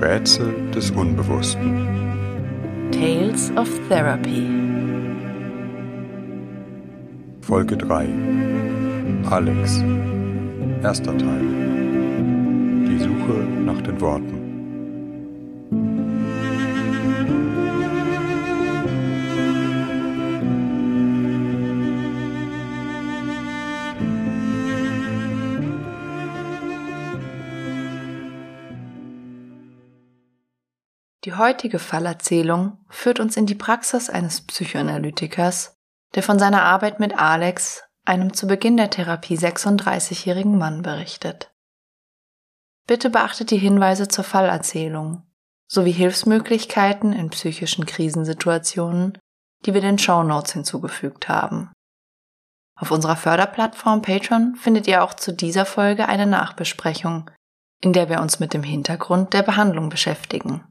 Rätsel 0.00 0.54
des 0.74 0.90
Unbewussten. 0.92 1.86
Tales 2.90 3.52
of 3.56 3.68
Therapy. 3.90 4.48
Folge 7.42 7.76
3. 7.76 8.08
Alex. 9.30 9.84
Erster 10.82 11.18
Teil. 11.18 11.44
Die 12.88 12.98
Suche 12.98 13.44
nach 13.66 13.82
den 13.82 14.00
Worten. 14.00 14.39
Heutige 31.40 31.80
Fallerzählung 31.80 32.78
führt 32.88 33.18
uns 33.18 33.36
in 33.36 33.46
die 33.46 33.56
Praxis 33.56 34.08
eines 34.08 34.42
Psychoanalytikers, 34.42 35.74
der 36.14 36.22
von 36.22 36.38
seiner 36.38 36.62
Arbeit 36.62 37.00
mit 37.00 37.18
Alex, 37.18 37.82
einem 38.04 38.32
zu 38.32 38.46
Beginn 38.46 38.76
der 38.76 38.90
Therapie 38.90 39.36
36-jährigen 39.36 40.56
Mann, 40.56 40.82
berichtet. 40.82 41.52
Bitte 42.86 43.10
beachtet 43.10 43.50
die 43.50 43.58
Hinweise 43.58 44.06
zur 44.06 44.24
Fallerzählung 44.24 45.26
sowie 45.66 45.92
Hilfsmöglichkeiten 45.92 47.12
in 47.12 47.30
psychischen 47.30 47.86
Krisensituationen, 47.86 49.16
die 49.64 49.72
wir 49.72 49.80
den 49.80 49.98
Show 49.98 50.24
Notes 50.24 50.52
hinzugefügt 50.52 51.28
haben. 51.28 51.70
Auf 52.76 52.90
unserer 52.90 53.14
Förderplattform 53.14 54.02
Patreon 54.02 54.56
findet 54.56 54.88
ihr 54.88 55.04
auch 55.04 55.14
zu 55.14 55.32
dieser 55.32 55.66
Folge 55.66 56.08
eine 56.08 56.26
Nachbesprechung, 56.26 57.30
in 57.80 57.92
der 57.92 58.08
wir 58.08 58.20
uns 58.20 58.40
mit 58.40 58.52
dem 58.52 58.64
Hintergrund 58.64 59.32
der 59.32 59.42
Behandlung 59.42 59.90
beschäftigen. 59.90 60.64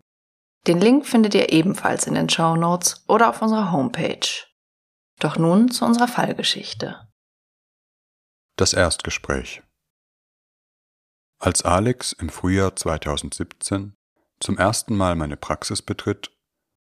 Den 0.67 0.79
Link 0.79 1.05
findet 1.05 1.33
ihr 1.33 1.51
ebenfalls 1.51 2.05
in 2.05 2.15
den 2.15 2.29
Show 2.29 2.55
Notes 2.55 3.03
oder 3.07 3.29
auf 3.29 3.41
unserer 3.41 3.71
Homepage. 3.71 4.27
Doch 5.19 5.37
nun 5.37 5.71
zu 5.71 5.85
unserer 5.85 6.07
Fallgeschichte. 6.07 7.07
Das 8.55 8.73
Erstgespräch. 8.73 9.61
Als 11.39 11.63
Alex 11.63 12.11
im 12.11 12.29
Frühjahr 12.29 12.75
2017 12.75 13.95
zum 14.39 14.57
ersten 14.57 14.95
Mal 14.95 15.15
meine 15.15 15.37
Praxis 15.37 15.81
betritt, 15.81 16.31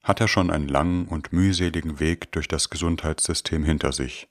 hat 0.03 0.21
er 0.21 0.29
schon 0.29 0.51
einen 0.51 0.69
langen 0.69 1.07
und 1.07 1.33
mühseligen 1.33 2.01
Weg 2.01 2.33
durch 2.33 2.49
das 2.49 2.71
Gesundheitssystem 2.71 3.65
hinter 3.65 3.93
sich. 3.93 4.29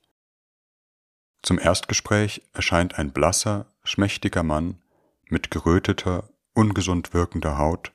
Zum 1.42 1.60
Erstgespräch 1.60 2.42
erscheint 2.54 2.98
ein 2.98 3.12
blasser, 3.14 3.68
schmächtiger 3.84 4.44
Mann 4.44 4.82
mit 5.30 5.52
geröteter, 5.52 6.30
ungesund 6.54 7.14
wirkender 7.14 7.58
Haut 7.58 7.94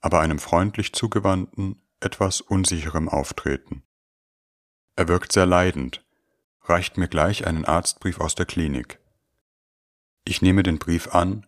aber 0.00 0.20
einem 0.20 0.38
freundlich 0.38 0.92
zugewandten, 0.92 1.82
etwas 2.00 2.40
unsicherem 2.40 3.08
Auftreten. 3.08 3.82
Er 4.96 5.08
wirkt 5.08 5.32
sehr 5.32 5.46
leidend, 5.46 6.04
reicht 6.62 6.96
mir 6.96 7.08
gleich 7.08 7.46
einen 7.46 7.64
Arztbrief 7.64 8.20
aus 8.20 8.34
der 8.34 8.46
Klinik. 8.46 8.98
Ich 10.24 10.42
nehme 10.42 10.62
den 10.62 10.78
Brief 10.78 11.14
an, 11.14 11.46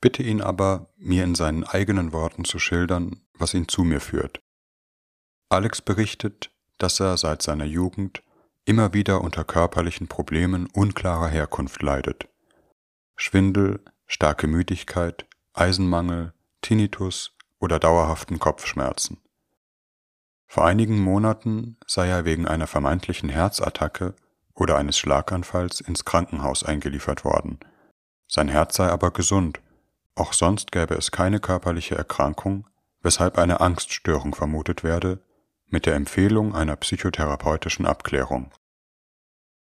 bitte 0.00 0.22
ihn 0.22 0.40
aber, 0.40 0.92
mir 0.96 1.24
in 1.24 1.34
seinen 1.34 1.64
eigenen 1.64 2.12
Worten 2.12 2.44
zu 2.44 2.58
schildern, 2.58 3.20
was 3.34 3.54
ihn 3.54 3.68
zu 3.68 3.84
mir 3.84 4.00
führt. 4.00 4.40
Alex 5.48 5.82
berichtet, 5.82 6.52
dass 6.78 7.00
er 7.00 7.16
seit 7.16 7.42
seiner 7.42 7.64
Jugend 7.64 8.22
immer 8.64 8.94
wieder 8.94 9.20
unter 9.20 9.44
körperlichen 9.44 10.06
Problemen 10.06 10.68
unklarer 10.72 11.28
Herkunft 11.28 11.82
leidet. 11.82 12.28
Schwindel, 13.16 13.84
starke 14.06 14.46
Müdigkeit, 14.46 15.26
Eisenmangel, 15.52 16.32
Tinnitus, 16.62 17.36
oder 17.60 17.78
dauerhaften 17.78 18.38
Kopfschmerzen. 18.38 19.18
Vor 20.46 20.66
einigen 20.66 20.98
Monaten 20.98 21.76
sei 21.86 22.08
er 22.08 22.24
wegen 22.24 22.48
einer 22.48 22.66
vermeintlichen 22.66 23.28
Herzattacke 23.28 24.16
oder 24.54 24.76
eines 24.76 24.98
Schlaganfalls 24.98 25.80
ins 25.80 26.04
Krankenhaus 26.04 26.64
eingeliefert 26.64 27.24
worden. 27.24 27.60
Sein 28.26 28.48
Herz 28.48 28.76
sei 28.76 28.88
aber 28.88 29.12
gesund, 29.12 29.60
auch 30.16 30.32
sonst 30.32 30.72
gäbe 30.72 30.94
es 30.94 31.12
keine 31.12 31.38
körperliche 31.38 31.94
Erkrankung, 31.94 32.68
weshalb 33.00 33.38
eine 33.38 33.60
Angststörung 33.60 34.34
vermutet 34.34 34.82
werde, 34.82 35.22
mit 35.66 35.86
der 35.86 35.94
Empfehlung 35.94 36.54
einer 36.54 36.76
psychotherapeutischen 36.76 37.86
Abklärung. 37.86 38.50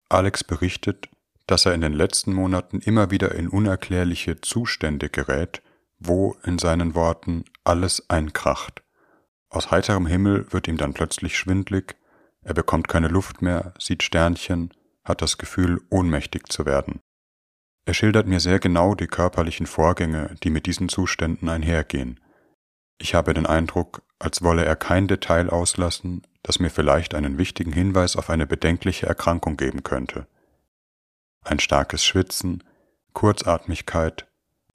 Alex 0.09 0.44
berichtet, 0.44 1.09
dass 1.47 1.66
er 1.66 1.74
in 1.74 1.81
den 1.81 1.94
letzten 1.94 2.34
Monaten 2.34 2.79
immer 2.79 3.12
wieder 3.12 3.35
in 3.35 3.50
unerklärliche 3.50 4.40
Zustände 4.41 5.09
gerät, 5.09 5.62
wo 6.00 6.35
in 6.44 6.59
seinen 6.59 6.96
Worten 6.96 7.46
alles 7.63 8.09
einkracht. 8.09 8.84
Aus 9.50 9.72
heiterem 9.72 10.06
Himmel 10.06 10.52
wird 10.52 10.68
ihm 10.68 10.78
dann 10.78 10.94
plötzlich 10.94 11.38
schwindlig, 11.38 11.96
er 12.41 12.53
bekommt 12.53 12.88
keine 12.88 13.09
Luft 13.09 13.41
mehr, 13.41 13.74
sieht 13.78 14.03
Sternchen, 14.03 14.74
hat 15.03 15.22
das 15.22 15.38
Gefühl, 15.38 15.81
ohnmächtig 15.90 16.47
zu 16.47 16.66
werden. 16.66 17.02
Er 17.85 17.94
schildert 17.94 18.28
mir 18.28 18.40
sehr 18.40 18.59
genau 18.59 18.96
die 18.96 19.08
körperlichen 19.08 19.66
Vorgänge, 19.66 20.35
die 20.44 20.50
mit 20.50 20.66
diesen 20.66 20.90
Zuständen 20.90 21.50
einhergehen. 21.50 22.19
Ich 22.97 23.16
habe 23.16 23.34
den 23.34 23.46
Eindruck, 23.46 24.02
als 24.19 24.41
wolle 24.41 24.66
er 24.66 24.75
kein 24.75 25.08
Detail 25.08 25.50
auslassen, 25.50 26.24
das 26.44 26.59
mir 26.59 26.69
vielleicht 26.69 27.16
einen 27.16 27.38
wichtigen 27.38 27.72
Hinweis 27.72 28.16
auf 28.16 28.29
eine 28.29 28.47
bedenkliche 28.47 29.06
Erkrankung 29.06 29.58
geben 29.58 29.84
könnte. 29.84 30.28
Ein 31.44 31.59
starkes 31.59 32.03
Schwitzen, 32.03 32.64
Kurzatmigkeit, 33.14 34.28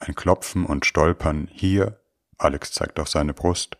ein 0.02 0.14
Klopfen 0.14 0.66
und 0.66 0.84
Stolpern 0.84 1.48
hier, 1.52 2.00
Alex 2.38 2.72
zeigt 2.72 2.98
auf 2.98 3.08
seine 3.08 3.34
Brust, 3.34 3.78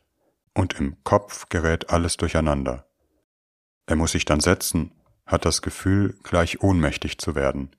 und 0.54 0.78
im 0.78 1.02
Kopf 1.04 1.48
gerät 1.48 1.90
alles 1.90 2.16
durcheinander. 2.16 2.86
Er 3.86 3.96
muss 3.96 4.12
sich 4.12 4.24
dann 4.24 4.40
setzen, 4.40 4.92
hat 5.26 5.44
das 5.44 5.62
Gefühl, 5.62 6.18
gleich 6.22 6.62
ohnmächtig 6.62 7.18
zu 7.18 7.34
werden. 7.34 7.74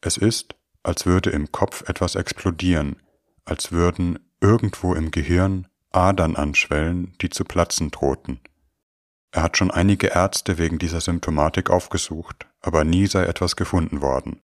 Es 0.00 0.16
ist, 0.16 0.54
als 0.82 1.06
würde 1.06 1.30
im 1.30 1.52
Kopf 1.52 1.88
etwas 1.88 2.14
explodieren, 2.14 2.96
als 3.44 3.72
würden 3.72 4.18
irgendwo 4.40 4.94
im 4.94 5.10
Gehirn 5.10 5.66
Adern 5.90 6.36
anschwellen, 6.36 7.14
die 7.20 7.30
zu 7.30 7.44
platzen 7.44 7.90
drohten. 7.90 8.40
Er 9.30 9.42
hat 9.42 9.56
schon 9.56 9.70
einige 9.70 10.08
Ärzte 10.08 10.56
wegen 10.58 10.78
dieser 10.78 11.00
Symptomatik 11.00 11.70
aufgesucht, 11.70 12.46
aber 12.60 12.84
nie 12.84 13.06
sei 13.06 13.24
etwas 13.24 13.56
gefunden 13.56 14.00
worden. 14.00 14.40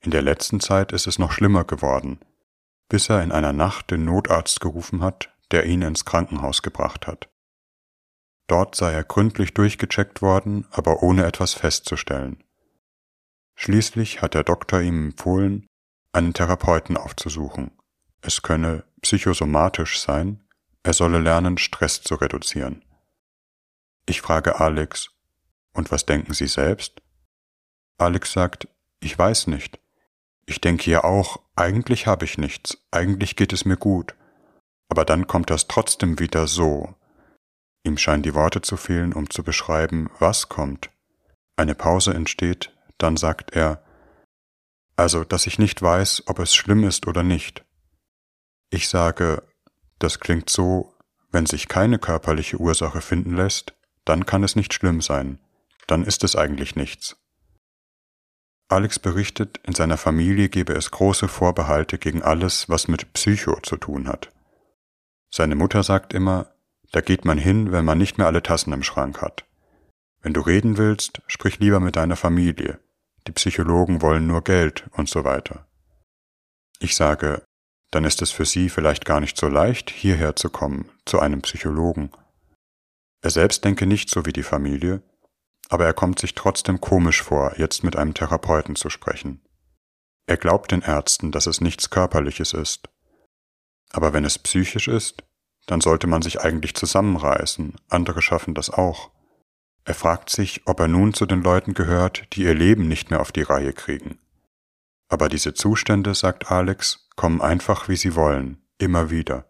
In 0.00 0.10
der 0.10 0.22
letzten 0.22 0.60
Zeit 0.60 0.92
ist 0.92 1.06
es 1.06 1.18
noch 1.18 1.32
schlimmer 1.32 1.64
geworden, 1.64 2.18
bis 2.92 3.08
er 3.08 3.22
in 3.22 3.32
einer 3.32 3.54
Nacht 3.54 3.90
den 3.90 4.04
Notarzt 4.04 4.60
gerufen 4.60 5.00
hat, 5.00 5.34
der 5.50 5.64
ihn 5.64 5.80
ins 5.80 6.04
Krankenhaus 6.04 6.60
gebracht 6.60 7.06
hat. 7.06 7.30
Dort 8.48 8.74
sei 8.74 8.92
er 8.92 9.02
gründlich 9.02 9.54
durchgecheckt 9.54 10.20
worden, 10.20 10.66
aber 10.70 11.02
ohne 11.02 11.24
etwas 11.24 11.54
festzustellen. 11.54 12.44
Schließlich 13.54 14.20
hat 14.20 14.34
der 14.34 14.44
Doktor 14.44 14.82
ihm 14.82 15.06
empfohlen, 15.06 15.66
einen 16.12 16.34
Therapeuten 16.34 16.98
aufzusuchen. 16.98 17.70
Es 18.20 18.42
könne 18.42 18.84
psychosomatisch 19.00 19.98
sein, 19.98 20.44
er 20.82 20.92
solle 20.92 21.18
lernen, 21.18 21.56
Stress 21.56 22.02
zu 22.02 22.16
reduzieren. 22.16 22.84
Ich 24.04 24.20
frage 24.20 24.60
Alex, 24.60 25.08
und 25.72 25.90
was 25.90 26.04
denken 26.04 26.34
Sie 26.34 26.46
selbst? 26.46 27.00
Alex 27.96 28.32
sagt, 28.32 28.68
ich 29.00 29.18
weiß 29.18 29.46
nicht. 29.46 29.80
Ich 30.46 30.60
denke 30.60 30.90
ja 30.90 31.04
auch, 31.04 31.40
eigentlich 31.56 32.06
habe 32.06 32.24
ich 32.24 32.38
nichts, 32.38 32.78
eigentlich 32.90 33.36
geht 33.36 33.52
es 33.52 33.64
mir 33.64 33.76
gut. 33.76 34.14
Aber 34.88 35.04
dann 35.04 35.26
kommt 35.26 35.50
das 35.50 35.68
trotzdem 35.68 36.18
wieder 36.18 36.46
so. 36.46 36.94
Ihm 37.84 37.96
scheinen 37.96 38.22
die 38.22 38.34
Worte 38.34 38.60
zu 38.60 38.76
fehlen, 38.76 39.12
um 39.12 39.30
zu 39.30 39.42
beschreiben, 39.42 40.10
was 40.18 40.48
kommt. 40.48 40.90
Eine 41.56 41.74
Pause 41.74 42.14
entsteht, 42.14 42.74
dann 42.98 43.16
sagt 43.16 43.54
er, 43.54 43.82
also, 44.96 45.24
dass 45.24 45.46
ich 45.46 45.58
nicht 45.58 45.80
weiß, 45.80 46.24
ob 46.26 46.38
es 46.38 46.54
schlimm 46.54 46.84
ist 46.84 47.06
oder 47.06 47.22
nicht. 47.22 47.64
Ich 48.70 48.88
sage, 48.88 49.42
das 49.98 50.20
klingt 50.20 50.50
so, 50.50 50.94
wenn 51.30 51.46
sich 51.46 51.68
keine 51.68 51.98
körperliche 51.98 52.58
Ursache 52.58 53.00
finden 53.00 53.34
lässt, 53.34 53.74
dann 54.04 54.26
kann 54.26 54.44
es 54.44 54.56
nicht 54.56 54.74
schlimm 54.74 55.00
sein, 55.00 55.38
dann 55.86 56.04
ist 56.04 56.24
es 56.24 56.36
eigentlich 56.36 56.76
nichts. 56.76 57.16
Alex 58.72 58.98
berichtet, 58.98 59.60
in 59.64 59.74
seiner 59.74 59.96
Familie 59.96 60.48
gebe 60.48 60.72
es 60.72 60.90
große 60.90 61.28
Vorbehalte 61.28 61.98
gegen 61.98 62.22
alles, 62.22 62.68
was 62.68 62.88
mit 62.88 63.12
Psycho 63.12 63.60
zu 63.60 63.76
tun 63.76 64.08
hat. 64.08 64.32
Seine 65.30 65.54
Mutter 65.54 65.82
sagt 65.82 66.12
immer, 66.12 66.52
da 66.90 67.00
geht 67.00 67.24
man 67.24 67.38
hin, 67.38 67.72
wenn 67.72 67.84
man 67.84 67.98
nicht 67.98 68.18
mehr 68.18 68.26
alle 68.26 68.42
Tassen 68.42 68.72
im 68.72 68.82
Schrank 68.82 69.22
hat. 69.22 69.46
Wenn 70.20 70.34
du 70.34 70.40
reden 70.40 70.76
willst, 70.78 71.22
sprich 71.26 71.58
lieber 71.58 71.80
mit 71.80 71.96
deiner 71.96 72.16
Familie. 72.16 72.78
Die 73.26 73.32
Psychologen 73.32 74.02
wollen 74.02 74.26
nur 74.26 74.42
Geld 74.42 74.88
und 74.92 75.08
so 75.08 75.24
weiter. 75.24 75.66
Ich 76.80 76.96
sage, 76.96 77.42
dann 77.90 78.04
ist 78.04 78.22
es 78.22 78.30
für 78.30 78.44
sie 78.44 78.68
vielleicht 78.68 79.04
gar 79.04 79.20
nicht 79.20 79.36
so 79.36 79.48
leicht, 79.48 79.90
hierher 79.90 80.34
zu 80.34 80.50
kommen, 80.50 80.90
zu 81.04 81.20
einem 81.20 81.42
Psychologen. 81.42 82.10
Er 83.22 83.30
selbst 83.30 83.64
denke 83.64 83.86
nicht 83.86 84.10
so 84.10 84.26
wie 84.26 84.32
die 84.32 84.42
Familie, 84.42 85.02
aber 85.72 85.86
er 85.86 85.94
kommt 85.94 86.18
sich 86.18 86.34
trotzdem 86.34 86.82
komisch 86.82 87.22
vor, 87.22 87.54
jetzt 87.56 87.82
mit 87.82 87.96
einem 87.96 88.12
Therapeuten 88.12 88.76
zu 88.76 88.90
sprechen. 88.90 89.40
Er 90.26 90.36
glaubt 90.36 90.70
den 90.70 90.82
Ärzten, 90.82 91.32
dass 91.32 91.46
es 91.46 91.62
nichts 91.62 91.88
Körperliches 91.88 92.52
ist. 92.52 92.90
Aber 93.90 94.12
wenn 94.12 94.26
es 94.26 94.38
psychisch 94.38 94.86
ist, 94.86 95.24
dann 95.66 95.80
sollte 95.80 96.06
man 96.06 96.20
sich 96.20 96.42
eigentlich 96.42 96.74
zusammenreißen, 96.74 97.76
andere 97.88 98.20
schaffen 98.20 98.52
das 98.52 98.68
auch. 98.68 99.12
Er 99.84 99.94
fragt 99.94 100.28
sich, 100.28 100.60
ob 100.66 100.78
er 100.78 100.88
nun 100.88 101.14
zu 101.14 101.24
den 101.24 101.42
Leuten 101.42 101.72
gehört, 101.72 102.34
die 102.34 102.42
ihr 102.42 102.54
Leben 102.54 102.86
nicht 102.86 103.10
mehr 103.10 103.22
auf 103.22 103.32
die 103.32 103.40
Reihe 103.40 103.72
kriegen. 103.72 104.18
Aber 105.08 105.30
diese 105.30 105.54
Zustände, 105.54 106.14
sagt 106.14 106.50
Alex, 106.50 107.08
kommen 107.16 107.40
einfach 107.40 107.88
wie 107.88 107.96
sie 107.96 108.14
wollen, 108.14 108.62
immer 108.76 109.08
wieder. 109.10 109.46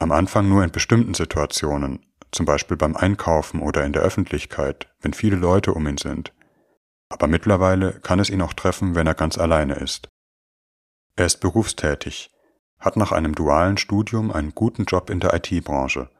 Am 0.00 0.10
Anfang 0.10 0.48
nur 0.48 0.64
in 0.64 0.72
bestimmten 0.72 1.14
Situationen, 1.14 2.04
zum 2.32 2.46
Beispiel 2.46 2.76
beim 2.76 2.96
Einkaufen 2.96 3.60
oder 3.60 3.84
in 3.84 3.92
der 3.92 4.02
Öffentlichkeit, 4.02 4.88
wenn 5.00 5.12
viele 5.12 5.36
Leute 5.36 5.72
um 5.72 5.86
ihn 5.86 5.98
sind. 5.98 6.32
Aber 7.08 7.26
mittlerweile 7.28 8.00
kann 8.00 8.18
es 8.18 8.30
ihn 8.30 8.42
auch 8.42 8.52
treffen, 8.52 8.94
wenn 8.94 9.06
er 9.06 9.14
ganz 9.14 9.38
alleine 9.38 9.74
ist. 9.74 10.08
Er 11.14 11.26
ist 11.26 11.40
berufstätig, 11.40 12.30
hat 12.78 12.96
nach 12.96 13.12
einem 13.12 13.34
dualen 13.34 13.78
Studium 13.78 14.30
einen 14.30 14.54
guten 14.54 14.84
Job 14.84 15.08
in 15.10 15.20
der 15.20 15.34
IT-Branche. 15.34 16.10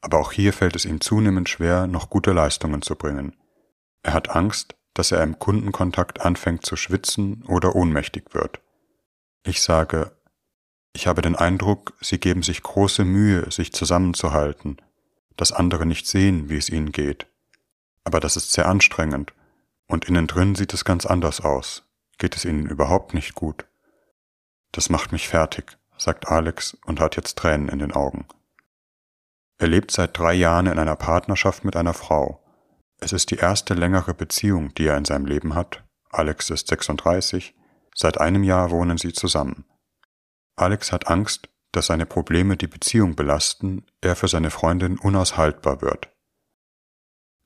Aber 0.00 0.18
auch 0.18 0.32
hier 0.32 0.52
fällt 0.52 0.76
es 0.76 0.84
ihm 0.84 1.00
zunehmend 1.00 1.48
schwer, 1.48 1.86
noch 1.86 2.10
gute 2.10 2.32
Leistungen 2.32 2.82
zu 2.82 2.94
bringen. 2.94 3.36
Er 4.02 4.12
hat 4.12 4.30
Angst, 4.30 4.74
dass 4.94 5.12
er 5.12 5.22
im 5.22 5.38
Kundenkontakt 5.38 6.20
anfängt 6.20 6.64
zu 6.64 6.76
schwitzen 6.76 7.44
oder 7.46 7.74
ohnmächtig 7.74 8.32
wird. 8.32 8.60
Ich 9.44 9.60
sage, 9.60 10.12
ich 10.94 11.06
habe 11.06 11.22
den 11.22 11.34
Eindruck, 11.34 11.94
Sie 12.00 12.18
geben 12.18 12.42
sich 12.42 12.62
große 12.62 13.04
Mühe, 13.04 13.50
sich 13.50 13.72
zusammenzuhalten, 13.72 14.80
dass 15.36 15.52
andere 15.52 15.86
nicht 15.86 16.06
sehen, 16.06 16.48
wie 16.48 16.56
es 16.56 16.70
ihnen 16.70 16.92
geht. 16.92 17.26
Aber 18.04 18.20
das 18.20 18.36
ist 18.36 18.52
sehr 18.52 18.66
anstrengend, 18.66 19.32
und 19.86 20.06
innen 20.06 20.26
drin 20.26 20.54
sieht 20.54 20.74
es 20.74 20.84
ganz 20.84 21.06
anders 21.06 21.40
aus. 21.40 21.84
Geht 22.18 22.36
es 22.36 22.44
ihnen 22.44 22.66
überhaupt 22.66 23.14
nicht 23.14 23.34
gut? 23.34 23.66
Das 24.72 24.90
macht 24.90 25.12
mich 25.12 25.28
fertig, 25.28 25.76
sagt 25.96 26.28
Alex 26.28 26.76
und 26.84 27.00
hat 27.00 27.16
jetzt 27.16 27.36
Tränen 27.36 27.68
in 27.68 27.78
den 27.78 27.92
Augen. 27.92 28.26
Er 29.58 29.68
lebt 29.68 29.90
seit 29.90 30.18
drei 30.18 30.34
Jahren 30.34 30.66
in 30.66 30.78
einer 30.78 30.96
Partnerschaft 30.96 31.64
mit 31.64 31.76
einer 31.76 31.94
Frau. 31.94 32.42
Es 32.98 33.12
ist 33.12 33.30
die 33.30 33.36
erste 33.36 33.74
längere 33.74 34.14
Beziehung, 34.14 34.74
die 34.74 34.86
er 34.86 34.96
in 34.96 35.04
seinem 35.04 35.26
Leben 35.26 35.54
hat. 35.54 35.84
Alex 36.10 36.50
ist 36.50 36.68
36. 36.68 37.54
Seit 37.94 38.18
einem 38.20 38.42
Jahr 38.42 38.70
wohnen 38.70 38.98
sie 38.98 39.12
zusammen. 39.12 39.64
Alex 40.56 40.92
hat 40.92 41.08
Angst, 41.08 41.48
dass 41.76 41.86
seine 41.86 42.06
Probleme 42.06 42.56
die 42.56 42.66
Beziehung 42.66 43.16
belasten, 43.16 43.84
er 44.00 44.16
für 44.16 44.28
seine 44.28 44.50
Freundin 44.50 44.98
unaushaltbar 44.98 45.82
wird. 45.82 46.10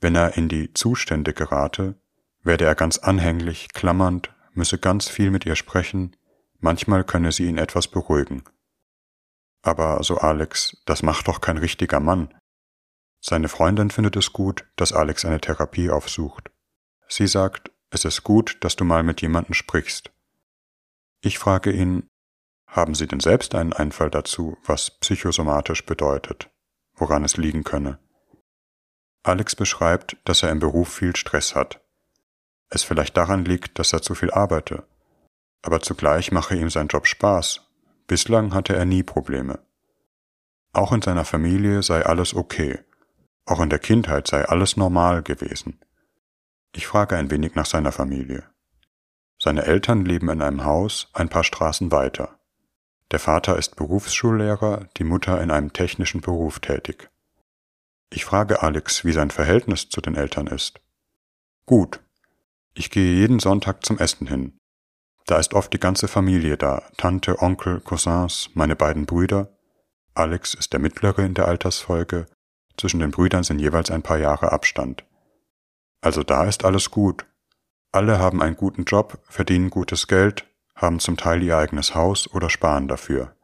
Wenn 0.01 0.15
er 0.15 0.37
in 0.37 0.49
die 0.49 0.73
Zustände 0.75 1.33
gerate, 1.33 2.01
werde 2.43 2.65
er 2.65 2.75
ganz 2.75 2.99
anhänglich, 2.99 3.69
klammernd, 3.73 4.33
müsse 4.53 4.79
ganz 4.79 5.09
viel 5.09 5.31
mit 5.31 5.47
ihr 5.47 5.57
sprechen, 5.57 6.17
manchmal 6.61 7.05
könne 7.05 7.33
sie 7.33 7.47
ihn 7.47 7.59
etwas 7.59 7.89
beruhigen. 7.89 8.45
Aber, 9.63 10.03
so 10.03 10.19
Alex, 10.19 10.77
das 10.85 11.03
macht 11.03 11.27
doch 11.27 11.41
kein 11.41 11.59
richtiger 11.59 12.01
Mann. 12.01 12.35
Seine 13.21 13.49
Freundin 13.49 13.91
findet 13.91 14.17
es 14.17 14.33
gut, 14.33 14.67
dass 14.77 14.93
Alex 14.93 15.25
eine 15.25 15.41
Therapie 15.41 15.91
aufsucht. 15.91 16.51
Sie 17.09 17.27
sagt, 17.27 17.73
es 17.91 18.05
ist 18.05 18.23
gut, 18.23 18.59
dass 18.61 18.77
du 18.77 18.85
mal 18.85 19.03
mit 19.03 19.23
jemandem 19.23 19.55
sprichst. 19.55 20.13
Ich 21.21 21.39
frage 21.39 21.73
ihn, 21.73 22.09
haben 22.69 22.95
Sie 22.95 23.07
denn 23.07 23.21
selbst 23.21 23.55
einen 23.55 23.73
Einfall 23.73 24.11
dazu, 24.11 24.57
was 24.65 24.91
psychosomatisch 24.91 25.85
bedeutet, 25.85 26.51
woran 26.95 27.25
es 27.25 27.37
liegen 27.37 27.65
könne? 27.65 27.99
Alex 29.23 29.57
beschreibt, 29.57 30.17
dass 30.25 30.43
er 30.43 30.51
im 30.51 30.61
Beruf 30.61 30.93
viel 30.93 31.17
Stress 31.17 31.55
hat. 31.55 31.81
Es 32.71 32.85
vielleicht 32.85 33.17
daran 33.17 33.45
liegt, 33.45 33.79
dass 33.79 33.93
er 33.93 34.03
zu 34.03 34.15
viel 34.15 34.31
arbeite, 34.31 34.85
aber 35.63 35.81
zugleich 35.81 36.31
mache 36.31 36.57
ihm 36.57 36.71
sein 36.71 36.89
Job 36.89 37.07
Spaß. 37.07 37.63
Bislang 38.07 38.55
hatte 38.55 38.77
er 38.77 38.85
nie 38.85 39.03
Probleme. 39.03 39.59
Auch 40.73 40.93
in 40.93 41.03
seiner 41.03 41.25
Familie 41.25 41.83
sei 41.83 42.05
alles 42.05 42.35
okay, 42.35 42.79
auch 43.45 43.61
in 43.61 43.71
der 43.71 43.79
Kindheit 43.79 44.29
sei 44.29 44.45
alles 44.45 44.77
normal 44.77 45.23
gewesen. 45.23 45.81
Ich 46.75 46.87
frage 46.87 47.17
ein 47.17 47.31
wenig 47.31 47.55
nach 47.55 47.67
seiner 47.67 47.93
Familie. 47.93 48.45
Seine 49.39 49.65
Eltern 49.65 50.05
leben 50.05 50.29
in 50.29 50.43
einem 50.43 50.65
Haus 50.65 51.09
ein 51.15 51.29
paar 51.29 51.45
Straßen 51.45 51.91
weiter. 51.91 52.38
Der 53.11 53.19
Vater 53.19 53.57
ist 53.57 53.77
Berufsschullehrer, 53.77 54.89
die 54.97 55.05
Mutter 55.05 55.41
in 55.41 55.51
einem 55.51 55.73
technischen 55.73 56.21
Beruf 56.21 56.61
tätig. 56.61 57.11
Ich 58.11 58.25
frage 58.25 58.63
Alex, 58.63 59.05
wie 59.05 59.13
sein 59.13 59.31
Verhältnis 59.31 59.89
zu 59.89 60.01
den 60.01 60.15
Eltern 60.15 60.47
ist. 60.47 60.81
Gut. 61.67 62.01
Ich 62.75 62.91
gehe 62.91 63.15
jeden 63.15 63.41
Sonntag 63.41 63.85
zum 63.85 63.99
Essen 63.99 64.27
hin. 64.27 64.59
Da 65.27 65.39
ist 65.39 65.55
oft 65.55 65.73
die 65.73 65.81
ganze 65.81 66.09
Familie 66.09 66.57
da, 66.57 66.83
Tante, 66.97 67.41
Onkel, 67.43 67.81
Cousins, 67.81 68.51
meine 68.55 68.77
beiden 68.77 69.05
Brüder. 69.05 69.57
Alex 70.15 70.55
ist 70.55 70.73
der 70.73 70.81
mittlere 70.81 71.25
in 71.25 71.35
der 71.35 71.49
Altersfolge 71.49 72.27
zwischen 72.79 73.01
den 73.01 73.11
Brüdern 73.11 73.43
sind 73.43 73.59
jeweils 73.59 73.91
ein 73.91 74.03
paar 74.03 74.19
Jahre 74.19 74.53
Abstand. 74.53 75.05
Also 76.01 76.23
da 76.23 76.45
ist 76.45 76.65
alles 76.65 76.91
gut. 76.91 77.27
Alle 77.93 78.19
haben 78.19 78.41
einen 78.41 78.57
guten 78.57 78.85
Job, 78.85 79.19
verdienen 79.29 79.69
gutes 79.69 80.07
Geld, 80.07 80.48
haben 80.79 81.01
zum 81.01 81.17
Teil 81.17 81.43
ihr 81.43 81.59
eigenes 81.59 81.95
Haus 81.95 82.33
oder 82.33 82.49
sparen 82.49 82.89
dafür. 82.89 83.35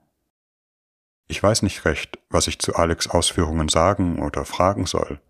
Ich 1.26 1.42
weiß 1.42 1.62
nicht 1.62 1.84
recht, 1.84 2.18
was 2.30 2.46
ich 2.46 2.58
zu 2.60 2.76
Alex 2.76 3.08
Ausführungen 3.08 3.68
sagen 3.68 4.22
oder 4.22 4.44
fragen 4.44 4.86
soll. 4.86 5.20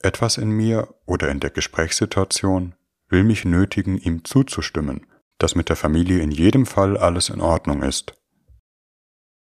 Etwas 0.00 0.38
in 0.38 0.50
mir 0.50 0.94
oder 1.04 1.28
in 1.30 1.40
der 1.40 1.50
Gesprächssituation 1.50 2.74
will 3.08 3.24
mich 3.24 3.44
nötigen, 3.44 3.98
ihm 3.98 4.24
zuzustimmen, 4.24 5.06
dass 5.38 5.54
mit 5.54 5.68
der 5.68 5.76
Familie 5.76 6.20
in 6.20 6.30
jedem 6.30 6.64
Fall 6.64 6.96
alles 6.96 7.28
in 7.28 7.40
Ordnung 7.40 7.82
ist. 7.82 8.14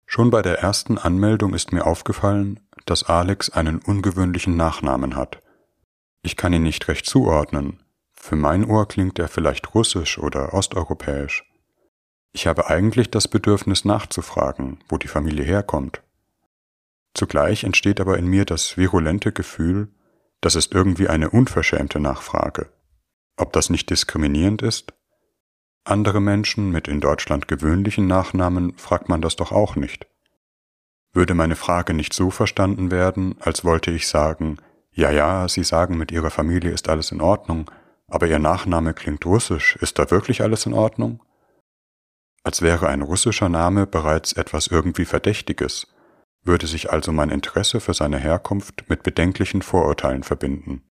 Schon 0.05 0.31
bei 0.31 0.43
der 0.43 0.59
ersten 0.59 0.99
Anmeldung 0.99 1.55
ist 1.55 1.73
mir 1.73 1.87
aufgefallen, 1.87 2.61
dass 2.85 3.05
Alex 3.05 3.49
einen 3.49 3.79
ungewöhnlichen 3.79 4.57
Nachnamen 4.57 5.17
hat. 5.17 5.41
Ich 6.23 6.37
kann 6.37 6.53
ihn 6.53 6.65
nicht 6.65 6.87
recht 6.89 7.07
zuordnen. 7.07 7.81
Für 8.13 8.37
mein 8.37 8.65
Ohr 8.65 8.87
klingt 8.87 9.19
er 9.19 9.29
vielleicht 9.29 9.75
russisch 9.75 10.19
oder 10.19 10.53
osteuropäisch. 10.53 11.45
Ich 12.33 12.47
habe 12.47 12.69
eigentlich 12.69 13.11
das 13.11 13.29
Bedürfnis 13.29 13.85
nachzufragen, 13.85 14.79
wo 14.89 14.97
die 14.97 15.09
Familie 15.09 15.45
herkommt. 15.45 16.03
Zugleich 17.15 17.65
entsteht 17.65 18.01
aber 18.01 18.17
in 18.17 18.27
mir 18.27 18.47
das 18.47 18.79
virulente 18.79 19.33
Gefühl, 19.33 19.89
das 20.41 20.55
ist 20.55 20.73
irgendwie 20.73 21.09
eine 21.09 21.31
unverschämte 21.31 22.01
Nachfrage. 22.01 22.71
Ob 23.37 23.53
das 23.53 23.71
nicht 23.71 23.91
diskriminierend 23.91 24.63
ist? 24.63 24.95
Andere 25.85 26.21
Menschen 26.21 26.71
mit 26.71 26.89
in 26.89 27.01
Deutschland 27.01 27.49
gewöhnlichen 27.49 28.07
Nachnamen 28.07 28.75
fragt 28.79 29.09
man 29.09 29.21
das 29.21 29.37
doch 29.37 29.53
auch 29.53 29.77
nicht. 29.77 30.07
Würde 31.13 31.35
meine 31.35 31.57
Frage 31.57 31.93
nicht 31.93 32.15
so 32.15 32.31
verstanden 32.31 32.91
werden, 32.91 33.37
als 33.41 33.65
wollte 33.65 33.91
ich 33.91 34.09
sagen, 34.09 34.57
ja, 34.93 35.11
ja, 35.11 35.49
Sie 35.49 35.65
sagen, 35.65 35.99
mit 35.99 36.13
Ihrer 36.13 36.31
Familie 36.31 36.71
ist 36.71 36.89
alles 36.89 37.13
in 37.13 37.21
Ordnung, 37.21 37.71
aber 38.09 38.27
Ihr 38.27 38.39
Nachname 38.39 38.95
klingt 38.95 39.27
russisch, 39.27 39.77
ist 39.77 39.99
da 39.99 40.11
wirklich 40.11 40.43
alles 40.43 40.65
in 40.67 40.73
Ordnung? 40.73 41.21
Als 42.45 42.63
wäre 42.63 42.89
ein 42.89 43.03
russischer 43.03 43.49
Name 43.49 43.87
bereits 43.87 44.33
etwas 44.33 44.67
irgendwie 44.67 45.05
Verdächtiges, 45.05 45.87
würde 46.43 46.67
sich 46.67 46.91
also 46.91 47.13
mein 47.13 47.31
Interesse 47.31 47.81
für 47.81 47.95
seine 47.95 48.19
Herkunft 48.19 48.89
mit 48.89 49.03
bedenklichen 49.03 49.63
Vorurteilen 49.63 50.25
verbinden. 50.25 50.83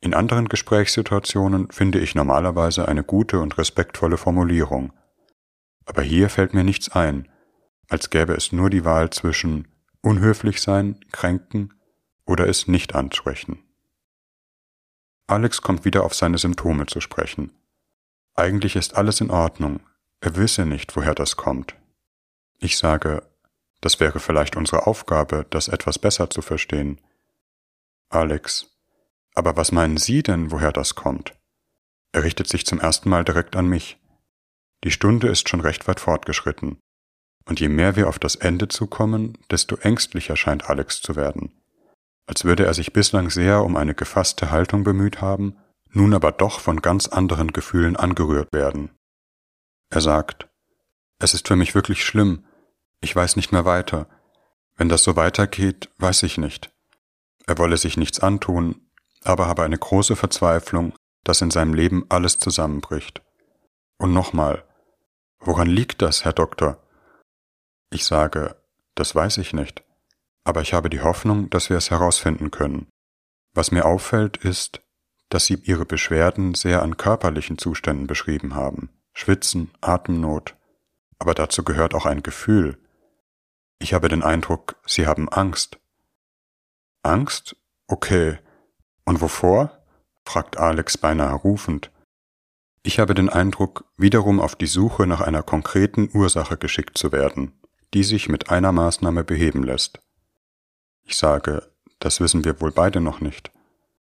In 0.00 0.14
anderen 0.14 0.48
Gesprächssituationen 0.48 1.70
finde 1.70 1.98
ich 1.98 2.14
normalerweise 2.14 2.86
eine 2.88 3.04
gute 3.04 3.40
und 3.40 3.58
respektvolle 3.58 4.16
Formulierung, 4.16 4.92
aber 5.84 6.02
hier 6.02 6.28
fällt 6.28 6.54
mir 6.54 6.64
nichts 6.64 6.90
ein, 6.90 7.28
als 7.88 8.10
gäbe 8.10 8.34
es 8.34 8.52
nur 8.52 8.70
die 8.70 8.84
Wahl 8.84 9.10
zwischen 9.10 9.68
unhöflich 10.02 10.60
sein, 10.60 11.00
kränken 11.12 11.74
oder 12.24 12.48
es 12.48 12.68
nicht 12.68 12.94
ansprechen. 12.94 13.62
Alex 15.26 15.62
kommt 15.62 15.84
wieder 15.84 16.04
auf 16.04 16.14
seine 16.14 16.38
Symptome 16.38 16.86
zu 16.86 17.00
sprechen. 17.00 17.52
Eigentlich 18.34 18.76
ist 18.76 18.96
alles 18.96 19.20
in 19.20 19.30
Ordnung, 19.30 19.80
er 20.22 20.36
wisse 20.36 20.64
nicht, 20.64 20.96
woher 20.96 21.14
das 21.14 21.36
kommt. 21.36 21.74
Ich 22.58 22.78
sage, 22.78 23.28
das 23.80 23.98
wäre 23.98 24.20
vielleicht 24.20 24.56
unsere 24.56 24.86
Aufgabe, 24.86 25.46
das 25.50 25.66
etwas 25.66 25.98
besser 25.98 26.30
zu 26.30 26.42
verstehen. 26.42 27.00
Alex, 28.08 28.70
aber 29.34 29.56
was 29.56 29.72
meinen 29.72 29.96
Sie 29.96 30.22
denn, 30.22 30.52
woher 30.52 30.72
das 30.72 30.94
kommt? 30.94 31.34
Er 32.12 32.22
richtet 32.22 32.48
sich 32.48 32.64
zum 32.64 32.78
ersten 32.78 33.08
Mal 33.08 33.24
direkt 33.24 33.56
an 33.56 33.66
mich. 33.66 33.98
Die 34.84 34.92
Stunde 34.92 35.28
ist 35.28 35.48
schon 35.48 35.60
recht 35.60 35.88
weit 35.88 35.98
fortgeschritten. 35.98 36.78
Und 37.46 37.58
je 37.58 37.68
mehr 37.68 37.96
wir 37.96 38.08
auf 38.08 38.20
das 38.20 38.36
Ende 38.36 38.68
zukommen, 38.68 39.38
desto 39.50 39.74
ängstlicher 39.76 40.36
scheint 40.36 40.70
Alex 40.70 41.00
zu 41.00 41.16
werden. 41.16 41.50
Als 42.26 42.44
würde 42.44 42.64
er 42.64 42.74
sich 42.74 42.92
bislang 42.92 43.30
sehr 43.30 43.64
um 43.64 43.76
eine 43.76 43.96
gefasste 43.96 44.52
Haltung 44.52 44.84
bemüht 44.84 45.20
haben, 45.20 45.56
nun 45.90 46.14
aber 46.14 46.30
doch 46.30 46.60
von 46.60 46.80
ganz 46.80 47.08
anderen 47.08 47.52
Gefühlen 47.52 47.96
angerührt 47.96 48.52
werden. 48.52 48.90
Er 49.92 50.00
sagt, 50.00 50.48
es 51.18 51.34
ist 51.34 51.48
für 51.48 51.54
mich 51.54 51.74
wirklich 51.74 52.02
schlimm, 52.02 52.46
ich 53.02 53.14
weiß 53.14 53.36
nicht 53.36 53.52
mehr 53.52 53.66
weiter. 53.66 54.08
Wenn 54.74 54.88
das 54.88 55.02
so 55.02 55.16
weitergeht, 55.16 55.90
weiß 55.98 56.22
ich 56.22 56.38
nicht. 56.38 56.72
Er 57.46 57.58
wolle 57.58 57.76
sich 57.76 57.98
nichts 57.98 58.20
antun, 58.20 58.86
aber 59.22 59.48
habe 59.48 59.64
eine 59.64 59.76
große 59.76 60.16
Verzweiflung, 60.16 60.94
dass 61.24 61.42
in 61.42 61.50
seinem 61.50 61.74
Leben 61.74 62.06
alles 62.08 62.38
zusammenbricht. 62.38 63.20
Und 63.98 64.14
nochmal, 64.14 64.64
woran 65.40 65.68
liegt 65.68 66.00
das, 66.00 66.24
Herr 66.24 66.32
Doktor? 66.32 66.82
Ich 67.90 68.06
sage, 68.06 68.56
Das 68.94 69.14
weiß 69.14 69.36
ich 69.38 69.52
nicht. 69.52 69.84
Aber 70.42 70.62
ich 70.62 70.72
habe 70.72 70.88
die 70.88 71.02
Hoffnung, 71.02 71.50
dass 71.50 71.68
wir 71.68 71.76
es 71.76 71.90
herausfinden 71.90 72.50
können. 72.50 72.88
Was 73.52 73.72
mir 73.72 73.84
auffällt, 73.84 74.38
ist, 74.38 74.80
dass 75.28 75.44
Sie 75.44 75.56
Ihre 75.64 75.84
Beschwerden 75.84 76.54
sehr 76.54 76.80
an 76.80 76.96
körperlichen 76.96 77.58
Zuständen 77.58 78.06
beschrieben 78.06 78.54
haben. 78.54 78.88
Schwitzen, 79.12 79.70
Atemnot. 79.80 80.56
Aber 81.18 81.34
dazu 81.34 81.62
gehört 81.62 81.94
auch 81.94 82.06
ein 82.06 82.22
Gefühl. 82.22 82.78
Ich 83.78 83.94
habe 83.94 84.08
den 84.08 84.22
Eindruck, 84.22 84.76
Sie 84.86 85.06
haben 85.06 85.28
Angst. 85.28 85.78
Angst? 87.02 87.56
Okay. 87.86 88.38
Und 89.04 89.20
wovor? 89.20 89.78
fragt 90.24 90.56
Alex 90.56 90.96
beinahe 90.98 91.34
rufend. 91.34 91.90
Ich 92.84 92.98
habe 92.98 93.14
den 93.14 93.28
Eindruck, 93.28 93.84
wiederum 93.96 94.40
auf 94.40 94.56
die 94.56 94.66
Suche 94.66 95.06
nach 95.06 95.20
einer 95.20 95.42
konkreten 95.42 96.10
Ursache 96.12 96.56
geschickt 96.56 96.98
zu 96.98 97.12
werden, 97.12 97.52
die 97.94 98.02
sich 98.02 98.28
mit 98.28 98.50
einer 98.50 98.72
Maßnahme 98.72 99.24
beheben 99.24 99.62
lässt. 99.62 100.00
Ich 101.04 101.16
sage, 101.16 101.70
das 101.98 102.20
wissen 102.20 102.44
wir 102.44 102.60
wohl 102.60 102.72
beide 102.72 103.00
noch 103.00 103.20
nicht. 103.20 103.52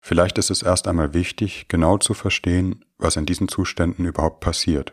Vielleicht 0.07 0.39
ist 0.39 0.51
es 0.51 0.63
erst 0.63 0.87
einmal 0.87 1.15
wichtig, 1.15 1.67
genau 1.67 1.99
zu 1.99 2.15
verstehen, 2.15 2.85
was 2.97 3.17
in 3.17 3.27
diesen 3.27 3.49
Zuständen 3.49 4.05
überhaupt 4.05 4.39
passiert. 4.39 4.93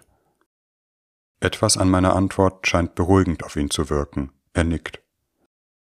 Etwas 1.39 1.77
an 1.77 1.87
meiner 1.87 2.15
Antwort 2.15 2.65
scheint 2.65 2.95
beruhigend 2.95 3.43
auf 3.43 3.55
ihn 3.55 3.69
zu 3.69 3.91
wirken. 3.91 4.31
Er 4.53 4.63
nickt. 4.63 5.03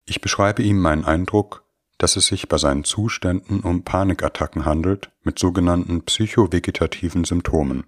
Ich 0.08 0.22
beschreibe 0.22 0.64
ihm 0.64 0.82
meinen 0.82 1.06
Eindruck, 1.06 1.64
dass 2.00 2.16
es 2.16 2.26
sich 2.26 2.48
bei 2.48 2.58
seinen 2.58 2.84
Zuständen 2.84 3.60
um 3.60 3.84
Panikattacken 3.84 4.66
handelt 4.66 5.12
mit 5.22 5.38
sogenannten 5.38 6.02
psychovegetativen 6.02 7.24
Symptomen. 7.24 7.84